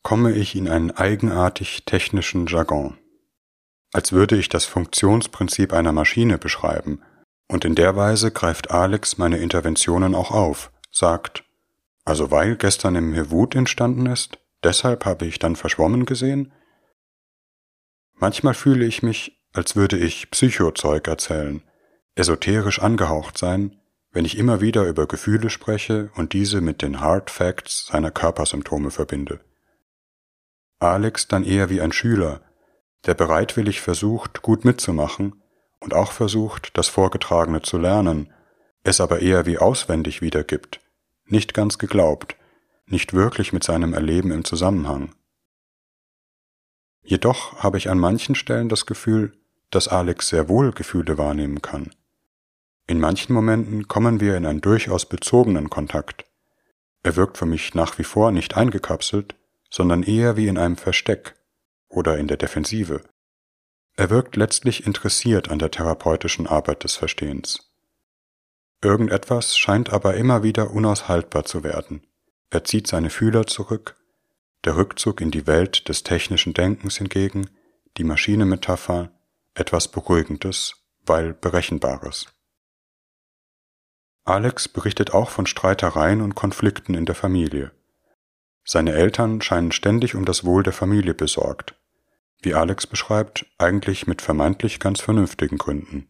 komme 0.04 0.34
ich 0.34 0.56
in 0.56 0.70
einen 0.70 0.92
eigenartig 0.92 1.84
technischen 1.86 2.46
Jargon 2.46 2.96
als 3.94 4.12
würde 4.12 4.38
ich 4.38 4.50
das 4.50 4.66
Funktionsprinzip 4.66 5.74
einer 5.74 5.92
Maschine 5.92 6.38
beschreiben, 6.38 7.02
und 7.48 7.66
in 7.66 7.76
der 7.76 7.98
Weise 7.98 8.32
greift 8.32 8.72
Alex 8.72 9.18
meine 9.18 9.38
Interventionen 9.38 10.16
auch 10.16 10.32
auf, 10.32 10.72
sagt, 10.90 11.44
also 12.06 12.32
weil 12.32 12.56
gestern 12.56 12.96
in 12.96 13.10
mir 13.10 13.30
Wut 13.30 13.56
entstanden 13.56 14.06
ist, 14.06 14.38
deshalb 14.64 15.06
habe 15.06 15.26
ich 15.26 15.38
dann 15.38 15.58
verschwommen 15.58 16.06
gesehen? 16.06 16.54
Manchmal 18.14 18.54
fühle 18.54 18.86
ich 18.86 19.04
mich, 19.04 19.44
als 19.52 19.76
würde 19.76 19.98
ich 19.98 20.32
Psychozeug 20.32 21.08
erzählen, 21.08 21.62
esoterisch 22.16 22.82
angehaucht 22.82 23.38
sein, 23.38 23.78
wenn 24.12 24.26
ich 24.26 24.38
immer 24.38 24.62
wieder 24.62 24.88
über 24.88 25.08
Gefühle 25.08 25.50
spreche 25.50 26.10
und 26.16 26.34
diese 26.34 26.62
mit 26.62 26.82
den 26.82 27.02
Hard 27.02 27.30
Facts 27.30 27.88
seiner 27.88 28.12
Körpersymptome 28.12 28.92
verbinde. 28.92 29.40
Alex 30.80 31.28
dann 31.28 31.44
eher 31.44 31.70
wie 31.70 31.82
ein 31.82 31.92
Schüler, 31.92 32.42
der 33.06 33.14
bereitwillig 33.14 33.82
versucht, 33.82 34.42
gut 34.42 34.66
mitzumachen 34.66 35.42
und 35.80 35.94
auch 35.94 36.12
versucht, 36.12 36.78
das 36.78 36.88
Vorgetragene 36.88 37.62
zu 37.62 37.78
lernen, 37.78 38.32
es 38.84 39.02
aber 39.02 39.22
eher 39.22 39.46
wie 39.46 39.58
auswendig 39.58 40.22
wiedergibt, 40.22 40.80
nicht 41.26 41.54
ganz 41.54 41.78
geglaubt, 41.78 42.36
nicht 42.86 43.14
wirklich 43.14 43.54
mit 43.54 43.64
seinem 43.64 43.94
Erleben 43.94 44.32
im 44.32 44.44
Zusammenhang. 44.44 45.14
Jedoch 47.04 47.64
habe 47.64 47.78
ich 47.78 47.90
an 47.90 48.00
manchen 48.00 48.36
Stellen 48.36 48.70
das 48.70 48.86
Gefühl, 48.86 49.34
dass 49.72 49.88
Alex 49.88 50.28
sehr 50.28 50.50
wohl 50.50 50.72
Gefühle 50.72 51.18
wahrnehmen 51.18 51.62
kann. 51.62 51.92
In 52.88 53.00
manchen 53.00 53.34
Momenten 53.34 53.88
kommen 53.88 54.20
wir 54.20 54.36
in 54.36 54.46
einen 54.46 54.62
durchaus 54.62 55.06
bezogenen 55.06 55.70
Kontakt. 55.70 56.26
Er 57.04 57.16
wirkt 57.16 57.38
für 57.38 57.46
mich 57.46 57.74
nach 57.74 57.98
wie 57.98 58.04
vor 58.04 58.32
nicht 58.32 58.58
eingekapselt, 58.58 59.36
sondern 59.70 60.04
eher 60.04 60.36
wie 60.36 60.48
in 60.48 60.58
einem 60.58 60.76
Versteck 60.76 61.36
oder 61.92 62.18
in 62.18 62.28
der 62.28 62.38
Defensive. 62.38 63.02
Er 63.96 64.10
wirkt 64.10 64.36
letztlich 64.36 64.86
interessiert 64.86 65.50
an 65.50 65.60
der 65.60 65.72
therapeutischen 65.72 66.48
Arbeit 66.48 66.84
des 66.84 66.96
Verstehens. 66.96 67.72
Irgendetwas 68.82 69.58
scheint 69.58 69.94
aber 69.94 70.16
immer 70.16 70.42
wieder 70.44 70.72
unaushaltbar 70.72 71.46
zu 71.46 71.64
werden. 71.64 72.08
Er 72.50 72.64
zieht 72.64 72.88
seine 72.88 73.10
Fühler 73.10 73.46
zurück, 73.46 73.96
der 74.64 74.76
Rückzug 74.76 75.22
in 75.22 75.32
die 75.32 75.48
Welt 75.48 75.88
des 75.88 76.04
technischen 76.04 76.54
Denkens 76.54 76.98
hingegen, 76.98 77.50
die 77.98 78.04
Maschinemetapher, 78.04 79.12
etwas 79.54 79.88
Beruhigendes, 79.88 80.76
weil 81.06 81.34
Berechenbares. 81.34 82.28
Alex 84.24 84.68
berichtet 84.68 85.14
auch 85.14 85.30
von 85.30 85.46
Streitereien 85.46 86.22
und 86.22 86.36
Konflikten 86.36 86.94
in 86.94 87.06
der 87.06 87.16
Familie. 87.16 87.72
Seine 88.64 88.94
Eltern 88.94 89.42
scheinen 89.42 89.72
ständig 89.72 90.16
um 90.16 90.26
das 90.26 90.46
Wohl 90.46 90.64
der 90.64 90.74
Familie 90.74 91.14
besorgt. 91.14 91.76
Wie 92.42 92.56
Alex 92.56 92.88
beschreibt, 92.88 93.46
eigentlich 93.58 94.08
mit 94.08 94.22
vermeintlich 94.22 94.80
ganz 94.80 95.00
vernünftigen 95.00 95.58
Gründen. 95.58 96.10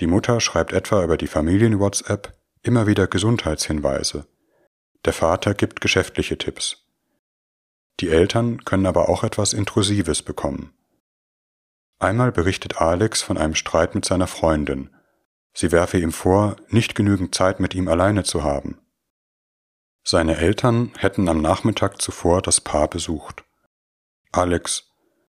Die 0.00 0.06
Mutter 0.06 0.40
schreibt 0.40 0.72
etwa 0.72 1.02
über 1.02 1.16
die 1.16 1.26
Familien-WhatsApp 1.26 2.38
immer 2.62 2.86
wieder 2.86 3.08
Gesundheitshinweise. 3.08 4.26
Der 5.04 5.12
Vater 5.12 5.54
gibt 5.54 5.80
geschäftliche 5.80 6.38
Tipps. 6.38 6.84
Die 8.00 8.10
Eltern 8.10 8.64
können 8.64 8.86
aber 8.86 9.08
auch 9.08 9.24
etwas 9.24 9.52
Intrusives 9.52 10.22
bekommen. 10.22 10.72
Einmal 11.98 12.30
berichtet 12.30 12.80
Alex 12.80 13.22
von 13.22 13.36
einem 13.36 13.56
Streit 13.56 13.96
mit 13.96 14.04
seiner 14.04 14.28
Freundin. 14.28 14.90
Sie 15.52 15.72
werfe 15.72 15.98
ihm 15.98 16.12
vor, 16.12 16.54
nicht 16.68 16.94
genügend 16.94 17.34
Zeit 17.34 17.58
mit 17.58 17.74
ihm 17.74 17.88
alleine 17.88 18.22
zu 18.22 18.44
haben. 18.44 18.78
Seine 20.04 20.36
Eltern 20.36 20.92
hätten 20.96 21.28
am 21.28 21.42
Nachmittag 21.42 22.00
zuvor 22.00 22.40
das 22.40 22.60
Paar 22.60 22.88
besucht. 22.88 23.44
Alex, 24.32 24.90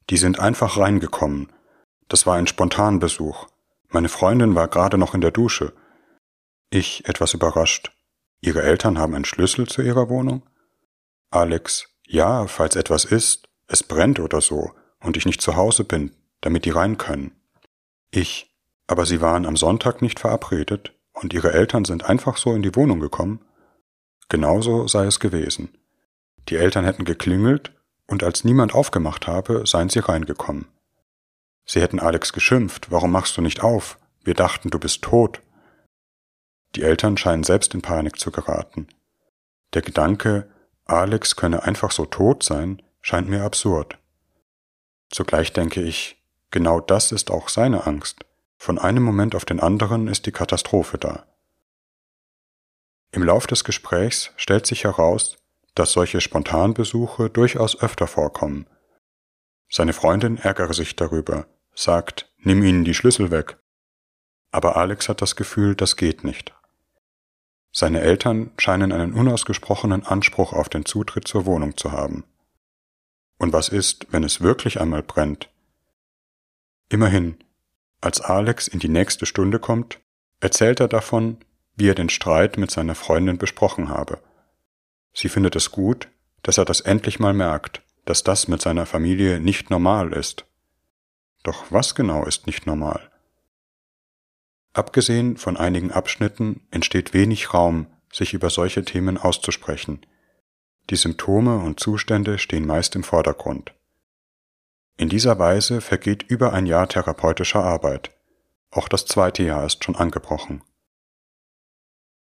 die 0.09 0.17
sind 0.17 0.39
einfach 0.39 0.77
reingekommen. 0.77 1.51
Das 2.07 2.25
war 2.25 2.35
ein 2.35 2.47
Spontanbesuch. 2.47 3.47
Meine 3.89 4.09
Freundin 4.09 4.55
war 4.55 4.67
gerade 4.67 4.97
noch 4.97 5.13
in 5.13 5.21
der 5.21 5.31
Dusche. 5.31 5.73
Ich 6.69 7.07
etwas 7.07 7.33
überrascht. 7.33 7.91
Ihre 8.41 8.61
Eltern 8.61 8.97
haben 8.97 9.15
einen 9.15 9.25
Schlüssel 9.25 9.67
zu 9.67 9.81
ihrer 9.81 10.09
Wohnung? 10.09 10.43
Alex, 11.31 11.89
ja, 12.07 12.47
falls 12.47 12.75
etwas 12.75 13.05
ist, 13.05 13.47
es 13.67 13.83
brennt 13.83 14.19
oder 14.19 14.41
so, 14.41 14.71
und 15.01 15.17
ich 15.17 15.25
nicht 15.25 15.41
zu 15.41 15.55
Hause 15.55 15.83
bin, 15.83 16.11
damit 16.41 16.65
die 16.65 16.69
rein 16.69 16.97
können. 16.97 17.31
Ich, 18.11 18.55
aber 18.87 19.05
sie 19.05 19.19
waren 19.19 19.45
am 19.45 19.57
Sonntag 19.57 20.01
nicht 20.01 20.19
verabredet, 20.19 20.93
und 21.13 21.33
ihre 21.33 21.53
Eltern 21.53 21.85
sind 21.85 22.05
einfach 22.05 22.37
so 22.37 22.53
in 22.53 22.61
die 22.61 22.75
Wohnung 22.75 22.99
gekommen? 22.99 23.43
Genauso 24.29 24.87
sei 24.87 25.05
es 25.05 25.19
gewesen. 25.19 25.77
Die 26.49 26.55
Eltern 26.55 26.85
hätten 26.85 27.05
geklingelt, 27.05 27.74
und 28.07 28.23
als 28.23 28.43
niemand 28.43 28.73
aufgemacht 28.73 29.27
habe, 29.27 29.65
seien 29.65 29.89
sie 29.89 29.99
reingekommen. 29.99 30.67
Sie 31.65 31.81
hätten 31.81 31.99
Alex 31.99 32.33
geschimpft, 32.33 32.91
warum 32.91 33.11
machst 33.11 33.37
du 33.37 33.41
nicht 33.41 33.63
auf? 33.63 33.97
Wir 34.23 34.33
dachten, 34.33 34.69
du 34.69 34.79
bist 34.79 35.01
tot. 35.01 35.41
Die 36.75 36.83
Eltern 36.83 37.17
scheinen 37.17 37.43
selbst 37.43 37.73
in 37.73 37.81
Panik 37.81 38.19
zu 38.19 38.31
geraten. 38.31 38.87
Der 39.73 39.81
Gedanke, 39.81 40.49
Alex 40.85 41.35
könne 41.35 41.63
einfach 41.63 41.91
so 41.91 42.05
tot 42.05 42.43
sein, 42.43 42.81
scheint 43.01 43.27
mir 43.27 43.43
absurd. 43.43 43.97
Zugleich 45.09 45.53
denke 45.53 45.81
ich, 45.81 46.23
genau 46.51 46.79
das 46.79 47.11
ist 47.11 47.31
auch 47.31 47.49
seine 47.49 47.87
Angst. 47.87 48.25
Von 48.57 48.79
einem 48.79 49.03
Moment 49.03 49.35
auf 49.35 49.45
den 49.45 49.59
anderen 49.59 50.07
ist 50.07 50.25
die 50.25 50.31
Katastrophe 50.31 50.97
da. 50.97 51.25
Im 53.11 53.23
Lauf 53.23 53.47
des 53.47 53.63
Gesprächs 53.63 54.31
stellt 54.35 54.65
sich 54.65 54.83
heraus, 54.83 55.37
dass 55.75 55.91
solche 55.91 56.21
Spontanbesuche 56.21 57.29
durchaus 57.29 57.79
öfter 57.79 58.07
vorkommen. 58.07 58.65
Seine 59.69 59.93
Freundin 59.93 60.37
ärgere 60.37 60.73
sich 60.73 60.95
darüber, 60.95 61.47
sagt, 61.75 62.31
nimm 62.37 62.63
ihnen 62.63 62.85
die 62.85 62.93
Schlüssel 62.93 63.29
weg. 63.29 63.57
Aber 64.51 64.77
Alex 64.77 65.09
hat 65.09 65.21
das 65.21 65.35
Gefühl, 65.35 65.75
das 65.75 65.97
geht 65.97 66.23
nicht. 66.23 66.53
Seine 67.71 67.99
Eltern 67.99 68.51
scheinen 68.57 68.93
einen 68.93 69.13
unausgesprochenen 69.13 70.05
Anspruch 70.05 70.53
auf 70.53 70.69
den 70.69 70.85
Zutritt 70.85 71.27
zur 71.27 71.45
Wohnung 71.45 71.75
zu 71.75 71.91
haben. 71.91 72.23
Und 73.37 73.51
was 73.51 73.67
ist, 73.67 74.07
wenn 74.11 74.23
es 74.23 74.39
wirklich 74.39 74.79
einmal 74.79 75.03
brennt? 75.03 75.49
Immerhin, 76.87 77.37
als 77.99 78.21
Alex 78.21 78.69
in 78.69 78.79
die 78.79 78.87
nächste 78.87 79.25
Stunde 79.25 79.59
kommt, 79.59 79.99
erzählt 80.39 80.79
er 80.79 80.87
davon, 80.87 81.37
wie 81.75 81.89
er 81.89 81.95
den 81.95 82.07
Streit 82.07 82.57
mit 82.57 82.71
seiner 82.71 82.95
Freundin 82.95 83.37
besprochen 83.37 83.89
habe. 83.89 84.21
Sie 85.15 85.29
findet 85.29 85.55
es 85.55 85.71
gut, 85.71 86.09
dass 86.43 86.59
er 86.59 86.65
das 86.65 86.81
endlich 86.81 87.19
mal 87.19 87.33
merkt, 87.33 87.81
dass 88.03 88.23
das 88.23 88.47
mit 88.47 88.61
seiner 88.61 88.85
Familie 88.85 89.39
nicht 89.39 89.71
normal 89.71 90.13
ist. 90.13 90.45
Doch 91.41 91.65
was 91.71 91.95
genau 91.95 92.25
ist 92.25 92.45
nicht 92.45 92.67
normal? 92.67 93.09
Abgesehen 94.73 95.37
von 95.37 95.55
einigen 95.55 95.91
Abschnitten 95.91 96.67
entsteht 96.69 97.13
wenig 97.13 97.53
Raum, 97.53 97.87
sich 98.11 98.33
über 98.33 98.49
solche 98.49 98.83
Themen 98.83 99.17
auszusprechen. 99.17 100.05
Die 100.89 100.97
Symptome 100.97 101.59
und 101.59 101.79
Zustände 101.79 102.37
stehen 102.37 102.67
meist 102.67 102.95
im 102.95 103.03
Vordergrund. 103.03 103.73
In 104.97 105.09
dieser 105.09 105.39
Weise 105.39 105.81
vergeht 105.81 106.23
über 106.23 106.53
ein 106.53 106.65
Jahr 106.65 106.87
therapeutischer 106.87 107.63
Arbeit. 107.63 108.11
Auch 108.69 108.89
das 108.89 109.05
zweite 109.05 109.43
Jahr 109.43 109.65
ist 109.65 109.83
schon 109.83 109.95
angebrochen. 109.95 110.61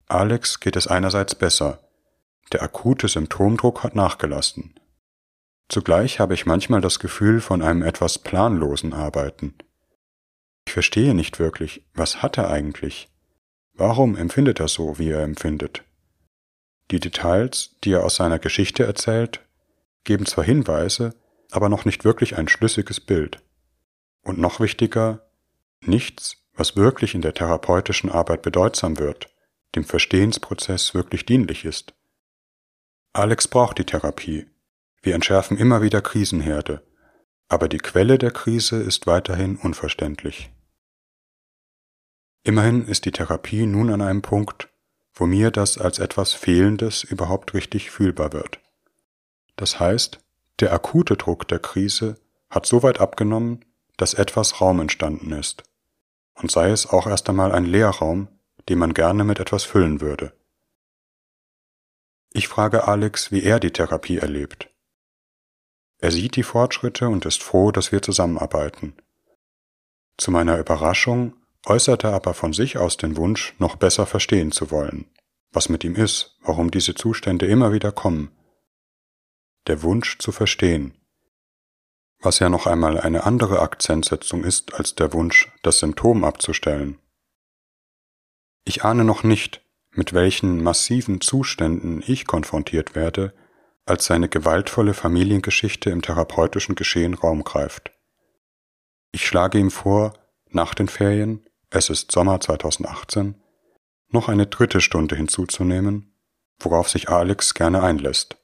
Alex 0.08 0.62
geht 0.62 0.78
es 0.78 0.88
einerseits 0.88 1.36
besser. 1.36 1.87
Der 2.52 2.62
akute 2.62 3.08
Symptomdruck 3.08 3.84
hat 3.84 3.96
nachgelassen. 3.96 4.80
Zugleich 5.70 6.20
habe 6.20 6.34
ich 6.34 6.46
manchmal 6.46 6.80
das 6.80 7.00
Gefühl 7.00 7.42
von 7.42 7.62
einem 7.62 7.82
etwas 7.82 8.20
planlosen 8.20 8.94
Arbeiten. 8.94 9.56
Ich 10.66 10.74
verstehe 10.74 11.14
nicht 11.14 11.40
wirklich, 11.40 11.86
was 11.94 12.22
hat 12.22 12.38
er 12.38 12.50
eigentlich? 12.50 13.10
Warum 13.74 14.16
empfindet 14.16 14.60
er 14.60 14.70
so, 14.70 14.98
wie 14.98 15.10
er 15.10 15.24
empfindet? 15.24 15.84
Die 16.90 17.00
Details, 17.02 17.76
die 17.84 17.92
er 17.92 18.06
aus 18.06 18.16
seiner 18.16 18.40
Geschichte 18.40 18.86
erzählt, 18.86 19.42
geben 20.06 20.26
zwar 20.26 20.46
Hinweise, 20.46 21.16
aber 21.52 21.68
noch 21.68 21.84
nicht 21.84 22.06
wirklich 22.06 22.38
ein 22.38 22.48
schlüssiges 22.48 23.02
Bild. 23.02 23.42
Und 24.24 24.40
noch 24.40 24.60
wichtiger, 24.60 25.28
nichts, 25.82 26.38
was 26.54 26.76
wirklich 26.76 27.14
in 27.14 27.22
der 27.22 27.34
therapeutischen 27.34 28.10
Arbeit 28.10 28.42
bedeutsam 28.42 29.00
wird, 29.00 29.30
dem 29.76 29.84
Verstehensprozess 29.84 30.94
wirklich 30.94 31.26
dienlich 31.26 31.66
ist. 31.66 31.94
Alex 33.14 33.48
braucht 33.48 33.78
die 33.78 33.86
Therapie. 33.86 34.48
Wir 35.02 35.16
entschärfen 35.16 35.58
immer 35.58 35.82
wieder 35.82 36.02
Krisenherde, 36.02 36.84
aber 37.48 37.68
die 37.68 37.78
Quelle 37.78 38.18
der 38.18 38.32
Krise 38.32 38.82
ist 38.82 39.08
weiterhin 39.08 39.56
unverständlich. 39.56 40.52
Immerhin 42.44 42.86
ist 42.86 43.06
die 43.06 43.12
Therapie 43.12 43.66
nun 43.66 43.92
an 43.92 44.02
einem 44.02 44.22
Punkt, 44.22 44.70
wo 45.14 45.26
mir 45.26 45.52
das 45.52 45.78
als 45.78 46.00
etwas 46.00 46.34
Fehlendes 46.34 47.04
überhaupt 47.04 47.54
richtig 47.54 47.92
fühlbar 47.92 48.34
wird. 48.34 48.60
Das 49.56 49.80
heißt, 49.80 50.20
der 50.60 50.72
akute 50.74 51.18
Druck 51.18 51.48
der 51.48 51.60
Krise 51.60 52.16
hat 52.50 52.66
so 52.66 52.84
weit 52.84 53.00
abgenommen, 53.00 53.66
dass 53.98 54.14
etwas 54.14 54.62
Raum 54.62 54.80
entstanden 54.80 55.32
ist. 55.32 55.64
Und 56.36 56.52
sei 56.52 56.70
es 56.70 56.88
auch 56.88 57.08
erst 57.08 57.28
einmal 57.30 57.52
ein 57.52 57.66
Leerraum, 57.66 58.28
den 58.70 58.78
man 58.78 58.94
gerne 58.94 59.24
mit 59.24 59.40
etwas 59.40 59.64
füllen 59.64 60.02
würde. 60.02 60.34
Ich 62.38 62.50
frage 62.50 62.88
Alex, 62.88 63.32
wie 63.32 63.42
er 63.42 63.60
die 63.60 63.72
Therapie 63.72 64.20
erlebt. 64.20 64.70
Er 65.98 66.12
sieht 66.12 66.36
die 66.36 66.44
Fortschritte 66.44 67.10
und 67.10 67.26
ist 67.26 67.42
froh, 67.42 67.72
dass 67.72 67.92
wir 67.92 68.04
zusammenarbeiten. 68.04 68.96
Zu 70.18 70.30
meiner 70.30 70.60
Überraschung 70.60 71.34
äußerte 71.66 72.10
aber 72.10 72.36
von 72.36 72.54
sich 72.54 72.78
aus 72.78 72.96
den 72.96 73.18
Wunsch, 73.18 73.56
noch 73.58 73.76
besser 73.76 74.06
verstehen 74.06 74.52
zu 74.52 74.70
wollen, 74.70 75.10
was 75.52 75.68
mit 75.68 75.84
ihm 75.84 75.96
ist, 75.96 76.38
warum 76.44 76.70
diese 76.70 76.94
Zustände 76.94 77.48
immer 77.48 77.74
wieder 77.74 77.92
kommen. 77.92 78.30
Der 79.66 79.82
Wunsch 79.82 80.20
zu 80.20 80.32
verstehen, 80.32 80.96
was 82.20 82.38
ja 82.38 82.50
noch 82.50 82.68
einmal 82.68 83.00
eine 83.00 83.24
andere 83.24 83.62
Akzentsetzung 83.62 84.44
ist 84.44 84.76
als 84.76 84.94
der 84.94 85.12
Wunsch, 85.12 85.52
das 85.64 85.80
Symptom 85.80 86.24
abzustellen. 86.24 87.00
Ich 88.64 88.84
ahne 88.84 89.06
noch 89.06 89.24
nicht, 89.24 89.67
mit 89.98 90.14
welchen 90.14 90.64
massiven 90.64 91.22
Zuständen 91.22 92.04
ich 92.06 92.28
konfrontiert 92.28 92.94
werde, 92.94 93.34
als 93.86 94.06
seine 94.06 94.30
gewaltvolle 94.30 94.94
Familiengeschichte 94.94 95.90
im 95.90 96.04
therapeutischen 96.04 96.76
Geschehen 96.76 97.16
Raum 97.16 97.44
greift. 97.44 97.92
Ich 99.12 99.26
schlage 99.26 99.58
ihm 99.58 99.72
vor, 99.72 100.14
nach 100.50 100.76
den 100.76 100.88
Ferien, 100.88 101.50
es 101.72 101.90
ist 101.90 102.12
Sommer 102.12 102.40
2018, 102.40 103.42
noch 104.10 104.30
eine 104.30 104.46
dritte 104.46 104.82
Stunde 104.82 105.16
hinzuzunehmen, 105.16 106.14
worauf 106.60 106.90
sich 106.90 107.10
Alex 107.10 107.56
gerne 107.56 107.82
einlässt. 107.82 108.38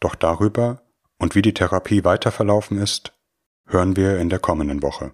Doch 0.00 0.16
darüber 0.16 0.82
und 1.18 1.36
wie 1.36 1.42
die 1.42 1.54
Therapie 1.54 2.02
weiterverlaufen 2.02 2.78
ist, 2.78 3.12
hören 3.66 3.94
wir 3.94 4.18
in 4.18 4.28
der 4.28 4.40
kommenden 4.40 4.82
Woche. 4.82 5.12